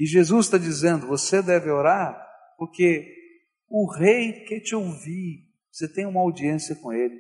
E 0.02 0.06
Jesus 0.08 0.48
está 0.48 0.58
dizendo: 0.58 1.06
você 1.06 1.42
deve 1.42 1.70
orar, 1.70 2.20
porque 2.58 3.06
o 3.70 3.88
rei 3.92 4.44
quer 4.46 4.62
te 4.62 4.76
ouvir, 4.76 5.48
você 5.72 5.88
tem 5.88 6.06
uma 6.06 6.22
audiência 6.22 6.76
com 6.76 6.92
ele, 6.92 7.20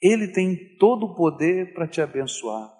ele 0.00 0.32
tem 0.32 0.76
todo 0.78 1.06
o 1.06 1.14
poder 1.14 1.74
para 1.74 1.88
te 1.88 2.00
abençoar 2.00 2.74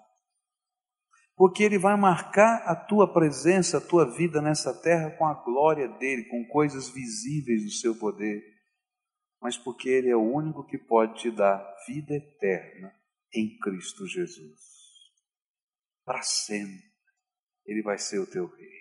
porque 1.35 1.63
Ele 1.63 1.77
vai 1.77 1.97
marcar 1.97 2.63
a 2.65 2.75
tua 2.75 3.11
presença, 3.11 3.77
a 3.77 3.81
tua 3.85 4.15
vida 4.15 4.41
nessa 4.41 4.73
terra 4.81 5.11
com 5.17 5.25
a 5.25 5.33
glória 5.33 5.87
dEle, 5.87 6.29
com 6.29 6.47
coisas 6.47 6.89
visíveis 6.89 7.63
do 7.63 7.71
seu 7.71 7.97
poder, 7.99 8.41
mas 9.41 9.57
porque 9.57 9.89
Ele 9.89 10.09
é 10.09 10.15
o 10.15 10.33
único 10.33 10.65
que 10.65 10.77
pode 10.77 11.19
te 11.21 11.31
dar 11.31 11.61
vida 11.85 12.15
eterna 12.15 12.93
em 13.33 13.57
Cristo 13.59 14.07
Jesus. 14.07 14.61
Para 16.05 16.21
sempre, 16.21 16.85
Ele 17.65 17.81
vai 17.81 17.97
ser 17.97 18.19
o 18.19 18.27
teu 18.27 18.47
Rei. 18.47 18.74